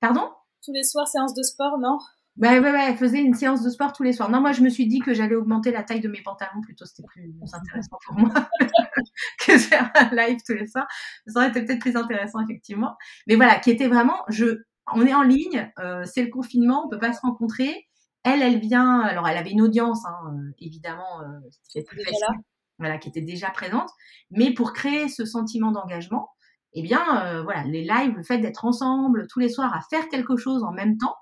Pardon? 0.00 0.30
Tous 0.64 0.72
les 0.72 0.84
soirs, 0.84 1.08
séance 1.08 1.34
de 1.34 1.42
sport, 1.42 1.78
non? 1.78 1.98
Ouais, 2.36 2.60
ouais, 2.60 2.70
ouais, 2.70 2.84
elle 2.90 2.96
faisait 2.96 3.20
une 3.20 3.34
séance 3.34 3.64
de 3.64 3.70
sport 3.70 3.92
tous 3.92 4.04
les 4.04 4.12
soirs. 4.12 4.30
Non, 4.30 4.40
moi, 4.40 4.52
je 4.52 4.62
me 4.62 4.68
suis 4.68 4.86
dit 4.86 5.00
que 5.00 5.12
j'allais 5.12 5.34
augmenter 5.34 5.72
la 5.72 5.82
taille 5.82 6.00
de 6.00 6.08
mes 6.08 6.22
pantalons, 6.22 6.60
plutôt, 6.62 6.84
c'était 6.84 7.02
plus 7.02 7.34
intéressant 7.52 7.98
pour 8.06 8.16
moi 8.16 8.32
que 9.44 9.58
faire 9.58 9.90
un 9.96 10.14
live 10.14 10.38
tous 10.46 10.54
les 10.54 10.68
soirs. 10.68 10.86
Ça 11.26 11.40
aurait 11.40 11.48
été 11.48 11.64
peut-être 11.64 11.80
plus 11.80 11.96
intéressant, 11.96 12.40
effectivement. 12.40 12.96
Mais 13.26 13.34
voilà, 13.34 13.58
qui 13.58 13.72
était 13.72 13.88
vraiment, 13.88 14.22
je, 14.28 14.62
on 14.94 15.04
est 15.04 15.14
en 15.14 15.22
ligne, 15.22 15.72
euh, 15.80 16.04
c'est 16.04 16.22
le 16.22 16.30
confinement, 16.30 16.86
on 16.86 16.88
peut 16.88 16.98
pas 17.00 17.12
se 17.12 17.20
rencontrer. 17.22 17.87
Elle, 18.24 18.42
elle 18.42 18.58
vient, 18.58 19.00
alors 19.00 19.26
elle 19.28 19.36
avait 19.36 19.50
une 19.52 19.62
audience, 19.62 20.04
hein, 20.06 20.34
évidemment, 20.58 21.20
c'était 21.62 21.84
plus 21.84 21.96
Déjà 21.98 22.10
facile, 22.10 22.26
là. 22.28 22.34
voilà, 22.78 22.98
qui 22.98 23.08
était 23.08 23.22
déjà 23.22 23.50
présente. 23.50 23.88
Mais 24.30 24.52
pour 24.52 24.72
créer 24.72 25.08
ce 25.08 25.24
sentiment 25.24 25.70
d'engagement, 25.72 26.28
eh 26.74 26.82
bien, 26.82 27.24
euh, 27.26 27.42
voilà, 27.42 27.64
les 27.64 27.82
lives, 27.82 28.14
le 28.16 28.22
fait 28.22 28.38
d'être 28.38 28.64
ensemble 28.64 29.26
tous 29.28 29.38
les 29.40 29.48
soirs 29.48 29.74
à 29.74 29.80
faire 29.88 30.08
quelque 30.08 30.36
chose 30.36 30.62
en 30.64 30.72
même 30.72 30.98
temps, 30.98 31.14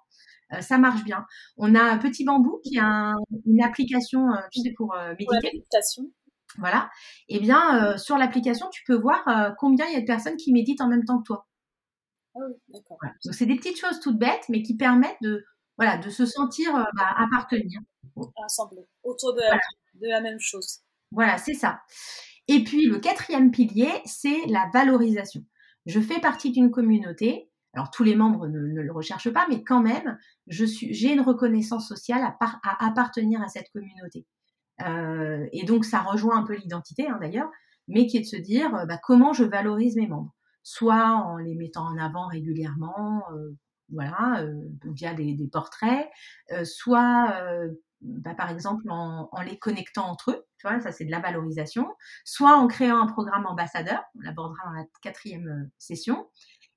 euh, 0.53 0.61
ça 0.61 0.79
marche 0.79 1.05
bien. 1.05 1.25
On 1.57 1.75
a 1.75 1.83
un 1.83 1.99
petit 1.99 2.25
bambou 2.25 2.61
qui 2.65 2.79
a 2.79 2.87
un- 2.87 3.17
une 3.47 3.63
application, 3.63 4.33
euh, 4.33 4.39
tu 4.53 4.61
sais, 4.63 4.73
pour 4.77 4.95
euh, 4.95 5.11
méditer. 5.19 5.51
méditation. 5.55 6.05
Voilà. 6.59 6.89
Eh 7.29 7.39
bien, 7.41 7.99
sur 7.99 8.17
l'application, 8.17 8.69
tu 8.71 8.83
peux 8.87 8.95
voir 8.97 9.55
combien 9.59 9.85
il 9.87 9.93
y 9.93 9.97
a 9.97 10.01
de 10.01 10.07
personnes 10.07 10.37
qui 10.37 10.53
méditent 10.53 10.81
en 10.81 10.89
même 10.89 11.05
temps 11.05 11.19
que 11.19 11.25
toi. 11.25 11.47
Ah 12.35 12.39
oui, 12.49 12.55
d'accord. 12.69 12.97
Voilà. 13.01 13.15
Donc, 13.25 13.35
c'est 13.35 13.45
des 13.47 13.57
petites 13.57 13.79
choses 13.79 14.01
toutes 14.01 14.19
bêtes, 14.19 14.45
mais 14.49 14.63
qui 14.63 14.75
permettent 14.77 15.21
de, 15.23 15.45
voilà, 15.79 15.99
de 15.99 16.11
se 16.11 16.27
sentir 16.27 16.75
euh, 16.75 16.83
bah, 16.95 17.15
appartenir. 17.17 17.81
Ensemble, 18.37 18.77
autour 19.03 19.35
de, 19.35 19.41
Voilà. 19.41 19.61
de 19.95 20.09
la 20.09 20.21
même 20.23 20.41
chose. 20.41 20.81
Voilà, 21.11 21.37
c'est 21.39 21.55
ça. 21.55 21.81
Et 22.49 22.65
puis, 22.65 22.87
le 22.87 22.99
quatrième 22.99 23.51
pilier, 23.51 23.91
c'est 24.05 24.47
la 24.47 24.71
valorisation. 24.73 25.43
Je 25.85 26.01
fais 26.01 26.21
partie 26.21 26.51
d'une 26.51 26.71
communauté. 26.71 27.51
Alors, 27.75 27.91
tous 27.91 28.05
les 28.05 28.15
membres 28.17 28.47
ne, 28.49 28.59
ne 28.59 28.81
le 28.81 28.93
recherchent 28.93 29.33
pas, 29.33 29.47
mais 29.51 29.63
quand 29.63 29.81
même, 29.81 30.19
je 30.47 30.65
suis, 30.65 30.95
j'ai 30.95 31.13
une 31.13 31.21
reconnaissance 31.21 31.87
sociale 31.87 32.23
à, 32.25 32.31
par- 32.41 32.59
à 32.65 32.87
appartenir 32.87 33.43
à 33.43 33.49
cette 33.49 33.69
communauté. 33.73 34.27
Euh, 34.87 35.47
et 35.53 35.65
donc, 35.65 35.85
ça 35.85 36.01
rejoint 36.01 36.39
un 36.39 36.45
peu 36.45 36.55
l'identité, 36.55 37.07
hein, 37.09 37.19
d'ailleurs, 37.21 37.51
mais 37.89 38.07
qui 38.07 38.17
est 38.17 38.21
de 38.21 38.27
se 38.27 38.37
dire, 38.37 38.71
bah, 38.87 38.99
comment 39.03 39.33
je 39.35 39.45
valorise 39.45 39.97
mes 39.97 40.07
membres 40.07 40.35
Soit 40.63 41.05
en 41.13 41.37
les 41.37 41.55
mettant 41.55 41.85
en 41.85 41.99
avant 41.99 42.27
régulièrement, 42.29 43.23
euh, 43.35 43.55
voilà, 43.93 44.45
via 44.85 45.15
des, 45.15 45.35
des 45.35 45.49
portraits, 45.49 46.09
soit 46.65 47.33
bah, 48.03 48.35
par 48.35 48.51
exemple 48.51 48.85
en, 48.91 49.29
les 49.45 49.59
connectant 49.59 50.07
entre 50.07 50.33
eux, 50.33 50.47
tu 50.59 50.69
vois, 50.69 50.81
ça 50.81 50.93
c'est 50.93 51.05
de 51.05 51.11
la 51.11 51.21
valorisation, 51.21 51.89
soit 52.25 52.57
en 52.57 52.69
créant 52.69 53.01
un 53.01 53.07
programme 53.07 53.47
ambassadeur, 53.47 54.03
on 54.17 54.21
l'abordera 54.21 54.65
dans 54.67 54.73
la 54.73 54.85
quatrième 55.03 55.71
session. 55.79 56.29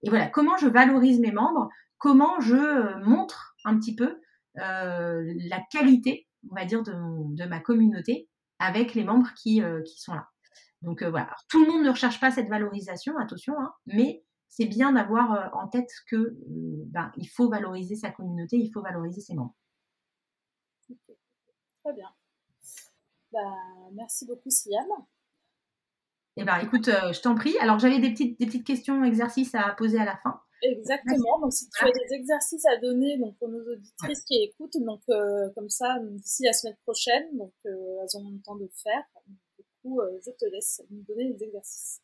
Et 0.03 0.09
voilà, 0.09 0.27
comment 0.27 0.57
je 0.57 0.67
valorise 0.67 1.19
mes 1.19 1.31
membres, 1.31 1.69
comment 1.97 2.39
je 2.39 2.97
montre 3.03 3.55
un 3.65 3.77
petit 3.77 3.95
peu 3.95 4.19
la 4.55 5.61
qualité, 5.71 6.27
on 6.49 6.55
va 6.55 6.65
dire, 6.65 6.83
de, 6.83 6.93
de, 7.35 7.45
ma 7.45 7.59
communauté 7.59 8.29
avec 8.59 8.93
les 8.93 9.03
membres 9.03 9.29
qui, 9.35 9.61
qui 9.85 9.99
sont 9.99 10.13
là. 10.13 10.27
Donc 10.81 11.03
voilà, 11.03 11.35
tout 11.49 11.63
le 11.63 11.71
monde 11.71 11.83
ne 11.83 11.89
recherche 11.89 12.19
pas 12.19 12.31
cette 12.31 12.47
valorisation, 12.47 13.17
attention, 13.17 13.53
hein, 13.59 13.73
mais 13.85 14.23
c'est 14.49 14.65
bien 14.65 14.91
d'avoir 14.91 15.33
euh, 15.33 15.59
en 15.59 15.67
tête 15.67 15.91
que 16.07 16.35
ben, 16.47 17.11
il 17.17 17.27
faut 17.27 17.49
valoriser 17.49 17.95
sa 17.95 18.11
communauté, 18.11 18.57
il 18.57 18.71
faut 18.71 18.81
valoriser 18.81 19.21
ses 19.21 19.35
membres. 19.35 19.55
Okay. 20.89 21.17
Très 21.83 21.93
bien. 21.93 22.09
Bah, 23.31 23.39
merci 23.93 24.25
beaucoup, 24.25 24.49
Siam. 24.49 24.87
Eh 26.35 26.43
ben, 26.43 26.57
écoute, 26.59 26.87
euh, 26.87 27.13
je 27.13 27.21
t'en 27.21 27.35
prie. 27.35 27.57
Alors, 27.59 27.79
j'avais 27.79 27.99
des 27.99 28.11
petites, 28.11 28.39
des 28.39 28.45
petites 28.45 28.65
questions, 28.65 29.03
exercices 29.03 29.53
à 29.55 29.73
poser 29.73 29.99
à 29.99 30.05
la 30.05 30.17
fin. 30.17 30.41
Exactement. 30.61 31.39
Donc, 31.39 31.53
si 31.53 31.69
tu 31.69 31.85
as 31.85 31.91
des 31.91 32.15
exercices 32.15 32.65
à 32.65 32.77
donner 32.77 33.17
donc, 33.17 33.37
pour 33.37 33.49
nos 33.49 33.61
auditrices 33.61 34.19
ouais. 34.19 34.23
qui 34.27 34.43
écoutent, 34.43 34.77
donc 34.81 35.01
euh, 35.09 35.49
comme 35.55 35.69
ça, 35.69 35.97
d'ici 36.01 36.43
la 36.43 36.53
semaine 36.53 36.75
prochaine, 36.83 37.37
donc 37.37 37.53
euh, 37.65 37.69
elles 38.01 38.17
ont 38.17 38.29
le 38.29 38.41
temps 38.41 38.55
de 38.55 38.63
le 38.63 38.71
faire. 38.73 39.03
Du 39.57 39.65
coup, 39.81 40.01
euh, 40.01 40.19
je 40.25 40.31
te 40.31 40.45
laisse 40.45 40.81
nous 40.89 41.03
donner 41.03 41.29
les 41.29 41.43
exercices. 41.43 42.01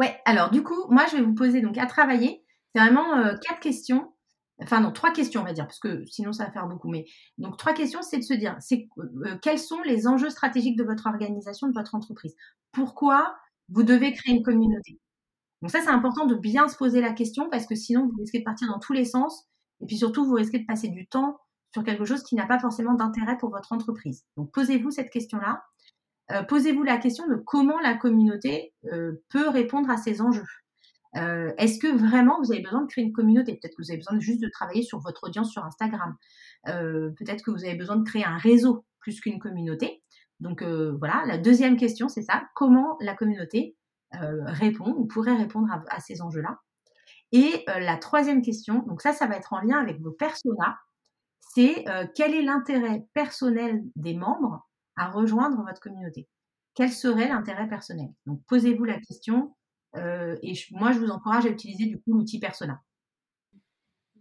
Ouais. 0.00 0.18
Alors, 0.24 0.50
du 0.50 0.62
coup, 0.62 0.86
moi, 0.88 1.04
je 1.10 1.16
vais 1.16 1.22
vous 1.22 1.34
poser 1.34 1.60
donc 1.60 1.76
à 1.76 1.84
travailler. 1.84 2.42
C'est 2.74 2.80
vraiment 2.80 3.18
euh, 3.18 3.34
quatre 3.46 3.60
questions. 3.60 4.14
Enfin, 4.62 4.80
non, 4.80 4.92
trois 4.92 5.12
questions, 5.12 5.42
on 5.42 5.44
va 5.44 5.52
dire, 5.52 5.66
parce 5.66 5.78
que 5.78 6.04
sinon, 6.06 6.32
ça 6.32 6.46
va 6.46 6.52
faire 6.52 6.66
beaucoup. 6.66 6.88
Mais 6.88 7.04
donc, 7.36 7.58
trois 7.58 7.74
questions, 7.74 8.00
c'est 8.00 8.16
de 8.16 8.22
se 8.22 8.32
dire, 8.32 8.56
c'est 8.60 8.88
euh, 8.98 9.36
quels 9.42 9.58
sont 9.58 9.82
les 9.82 10.06
enjeux 10.06 10.30
stratégiques 10.30 10.76
de 10.76 10.84
votre 10.84 11.06
organisation, 11.06 11.68
de 11.68 11.74
votre 11.74 11.94
entreprise? 11.94 12.34
Pourquoi 12.72 13.36
vous 13.68 13.82
devez 13.82 14.12
créer 14.12 14.34
une 14.34 14.42
communauté? 14.42 14.98
Donc 15.60 15.70
ça, 15.70 15.82
c'est 15.82 15.90
important 15.90 16.24
de 16.24 16.34
bien 16.34 16.68
se 16.68 16.78
poser 16.78 17.02
la 17.02 17.12
question 17.12 17.50
parce 17.50 17.66
que 17.66 17.74
sinon, 17.74 18.06
vous 18.06 18.16
risquez 18.20 18.38
de 18.38 18.44
partir 18.44 18.68
dans 18.68 18.78
tous 18.78 18.94
les 18.94 19.04
sens 19.04 19.50
et 19.82 19.86
puis 19.86 19.98
surtout, 19.98 20.24
vous 20.24 20.34
risquez 20.34 20.60
de 20.60 20.66
passer 20.66 20.88
du 20.88 21.06
temps 21.08 21.38
sur 21.74 21.84
quelque 21.84 22.06
chose 22.06 22.22
qui 22.22 22.34
n'a 22.34 22.46
pas 22.46 22.58
forcément 22.58 22.94
d'intérêt 22.94 23.36
pour 23.36 23.50
votre 23.50 23.72
entreprise. 23.72 24.24
Donc 24.38 24.50
posez-vous 24.52 24.90
cette 24.90 25.10
question-là. 25.10 25.62
Euh, 26.30 26.42
posez-vous 26.42 26.82
la 26.82 26.98
question 26.98 27.26
de 27.26 27.34
comment 27.34 27.78
la 27.80 27.94
communauté 27.94 28.72
euh, 28.92 29.22
peut 29.30 29.48
répondre 29.48 29.90
à 29.90 29.96
ces 29.96 30.20
enjeux. 30.20 30.46
Euh, 31.16 31.52
Est-ce 31.58 31.78
que 31.78 31.88
vraiment 31.88 32.40
vous 32.40 32.52
avez 32.52 32.62
besoin 32.62 32.82
de 32.82 32.86
créer 32.86 33.04
une 33.04 33.12
communauté? 33.12 33.52
Peut-être 33.54 33.76
que 33.76 33.82
vous 33.82 33.90
avez 33.90 33.98
besoin 33.98 34.18
juste 34.20 34.40
de 34.40 34.48
travailler 34.48 34.82
sur 34.82 35.00
votre 35.00 35.24
audience 35.24 35.50
sur 35.50 35.64
Instagram. 35.64 36.16
Peut-être 36.64 37.42
que 37.42 37.50
vous 37.50 37.64
avez 37.64 37.74
besoin 37.74 37.96
de 37.96 38.04
créer 38.04 38.24
un 38.24 38.36
réseau 38.36 38.84
plus 39.00 39.20
qu'une 39.20 39.38
communauté. 39.38 40.02
Donc 40.38 40.62
voilà, 40.62 41.24
la 41.26 41.38
deuxième 41.38 41.76
question, 41.76 42.08
c'est 42.08 42.22
ça. 42.22 42.44
Comment 42.54 42.96
la 43.00 43.14
communauté 43.14 43.76
répond 44.12 44.94
ou 44.96 45.06
pourrait 45.06 45.36
répondre 45.36 45.68
à, 45.88 46.00
ces 46.00 46.22
enjeux-là? 46.22 46.60
Et 47.32 47.64
la 47.66 47.96
troisième 47.96 48.42
question, 48.42 48.84
donc 48.86 49.00
ça, 49.00 49.12
ça 49.12 49.26
va 49.26 49.36
être 49.36 49.52
en 49.52 49.62
lien 49.62 49.78
avec 49.78 50.00
vos 50.00 50.12
personas, 50.12 50.76
c'est 51.40 51.84
quel 52.14 52.34
est 52.34 52.42
l'intérêt 52.42 53.06
personnel 53.14 53.82
des 53.96 54.14
membres 54.14 54.69
à 54.96 55.10
rejoindre 55.10 55.62
votre 55.64 55.80
communauté 55.80 56.28
Quel 56.74 56.90
serait 56.90 57.28
l'intérêt 57.28 57.68
personnel? 57.68 58.12
Donc 58.26 58.42
posez-vous 58.46 58.84
la 58.84 59.00
question 59.00 59.54
euh, 59.96 60.36
et 60.42 60.54
moi, 60.72 60.92
je 60.92 60.98
vous 60.98 61.10
encourage 61.10 61.46
à 61.46 61.48
utiliser 61.48 61.86
du 61.86 62.00
coup 62.00 62.12
l'outil 62.12 62.38
persona. 62.38 62.80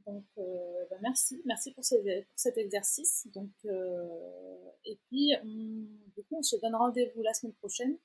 Donc, 0.06 0.26
euh, 0.38 0.86
bah 0.90 0.98
merci, 1.02 1.42
merci 1.46 1.74
pour, 1.74 1.84
cet 1.84 2.58
exercice. 2.58 3.28
Donc, 3.34 3.52
euh, 3.66 4.08
et 4.86 5.00
puis, 5.08 5.34
on, 5.44 5.48
du 6.16 6.24
coup, 6.24 6.38
on 6.38 6.42
se 6.42 6.56
donne 6.58 6.76
rendez-vous 6.76 7.22
la 7.22 7.34
semaine 7.34 7.54
prochaine 7.56 7.98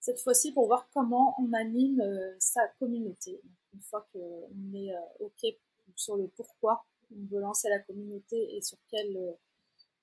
cette 0.00 0.20
fois-ci 0.20 0.52
pour 0.52 0.66
voir 0.66 0.88
comment 0.92 1.36
on 1.38 1.52
anime 1.52 2.02
sa 2.40 2.66
communauté. 2.80 3.40
Une 3.72 3.82
fois 3.82 4.08
qu'on 4.12 4.74
est 4.74 4.92
OK 5.20 5.46
sur 5.94 6.16
le 6.16 6.26
pourquoi 6.26 6.84
on 7.14 7.24
veut 7.26 7.40
lancer 7.40 7.68
la 7.68 7.78
communauté 7.78 8.56
et 8.56 8.62
sur 8.62 8.78
quel, 8.90 9.16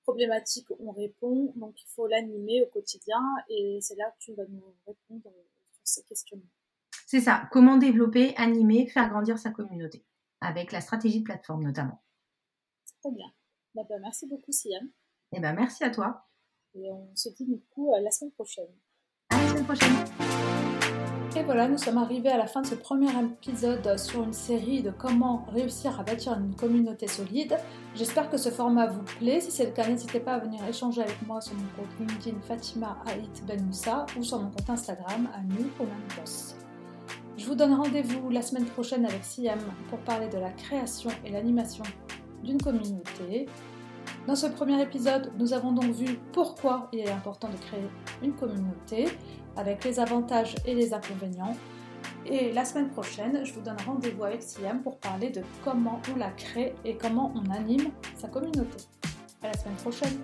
problématique, 0.02 0.68
on 0.78 0.92
répond. 0.92 1.52
Donc, 1.56 1.80
il 1.82 1.88
faut 1.88 2.06
l'animer 2.06 2.62
au 2.62 2.66
quotidien 2.66 3.20
et 3.48 3.78
c'est 3.80 3.96
là 3.96 4.10
que 4.10 4.24
tu 4.24 4.34
vas 4.34 4.44
nous 4.48 4.74
répondre 4.86 5.32
sur 5.72 5.82
ces 5.84 6.02
questions. 6.04 6.40
C'est 7.06 7.20
ça. 7.20 7.48
Comment 7.52 7.76
développer, 7.76 8.34
animer, 8.36 8.86
faire 8.86 9.08
grandir 9.08 9.38
sa 9.38 9.50
communauté 9.50 10.04
avec 10.40 10.72
la 10.72 10.80
stratégie 10.80 11.20
de 11.20 11.24
plateforme 11.24 11.64
notamment. 11.64 12.02
Très 13.02 13.12
bien. 13.12 13.26
Bah, 13.74 13.82
bah, 13.88 13.96
merci 14.00 14.26
beaucoup, 14.26 14.52
Siam. 14.52 14.84
Et 15.32 15.36
eh 15.36 15.40
ben, 15.40 15.52
merci 15.52 15.84
à 15.84 15.90
toi. 15.90 16.26
Et 16.74 16.90
on 16.90 17.14
se 17.14 17.28
dit 17.30 17.46
du 17.46 17.60
coup 17.70 17.94
à 17.94 18.00
la 18.00 18.10
semaine 18.10 18.32
prochaine. 18.32 18.70
À 19.30 19.40
la 19.40 19.48
semaine 19.48 19.64
prochaine. 19.64 20.59
Et 21.36 21.44
voilà, 21.44 21.68
nous 21.68 21.78
sommes 21.78 21.98
arrivés 21.98 22.30
à 22.30 22.36
la 22.36 22.48
fin 22.48 22.60
de 22.60 22.66
ce 22.66 22.74
premier 22.74 23.08
épisode 23.24 23.96
sur 23.96 24.24
une 24.24 24.32
série 24.32 24.82
de 24.82 24.90
comment 24.90 25.46
réussir 25.52 25.98
à 26.00 26.02
bâtir 26.02 26.36
une 26.36 26.56
communauté 26.56 27.06
solide. 27.06 27.56
J'espère 27.94 28.28
que 28.28 28.36
ce 28.36 28.48
format 28.48 28.88
vous 28.88 29.02
plaît. 29.02 29.40
Si 29.40 29.52
c'est 29.52 29.66
le 29.66 29.70
cas, 29.70 29.86
n'hésitez 29.86 30.18
pas 30.18 30.34
à 30.34 30.38
venir 30.40 30.60
échanger 30.68 31.02
avec 31.02 31.24
moi 31.28 31.40
sur 31.40 31.54
mon 31.54 31.62
compte 31.76 31.88
LinkedIn 32.00 32.40
Fatima 32.40 32.98
Haït 33.06 33.44
Ben 33.46 33.64
Moussa 33.64 34.06
ou 34.18 34.24
sur 34.24 34.40
mon 34.40 34.50
compte 34.50 34.70
Instagram 34.70 35.28
Boss. 36.18 36.56
Je 37.36 37.46
vous 37.46 37.54
donne 37.54 37.74
rendez-vous 37.74 38.28
la 38.28 38.42
semaine 38.42 38.66
prochaine 38.66 39.06
avec 39.06 39.24
Siam 39.24 39.60
pour 39.88 40.00
parler 40.00 40.28
de 40.28 40.38
la 40.38 40.50
création 40.50 41.10
et 41.24 41.30
l'animation 41.30 41.84
d'une 42.42 42.60
communauté. 42.60 43.46
Dans 44.26 44.36
ce 44.36 44.46
premier 44.46 44.82
épisode, 44.82 45.32
nous 45.38 45.52
avons 45.52 45.72
donc 45.72 45.92
vu 45.92 46.18
pourquoi 46.32 46.88
il 46.92 47.00
est 47.00 47.10
important 47.10 47.48
de 47.48 47.56
créer 47.56 47.88
une 48.22 48.32
communauté, 48.34 49.06
avec 49.60 49.84
les 49.84 50.00
avantages 50.00 50.54
et 50.64 50.74
les 50.74 50.94
inconvénients. 50.94 51.54
Et 52.26 52.52
la 52.52 52.64
semaine 52.64 52.88
prochaine, 52.88 53.44
je 53.44 53.52
vous 53.52 53.60
donne 53.60 53.76
rendez-vous 53.86 54.24
avec 54.24 54.42
Siam 54.42 54.82
pour 54.82 54.98
parler 54.98 55.30
de 55.30 55.42
comment 55.62 56.00
on 56.12 56.18
la 56.18 56.30
crée 56.30 56.74
et 56.84 56.96
comment 56.96 57.32
on 57.36 57.50
anime 57.50 57.90
sa 58.16 58.28
communauté. 58.28 58.78
À 59.42 59.48
la 59.48 59.54
semaine 59.54 59.76
prochaine! 59.76 60.18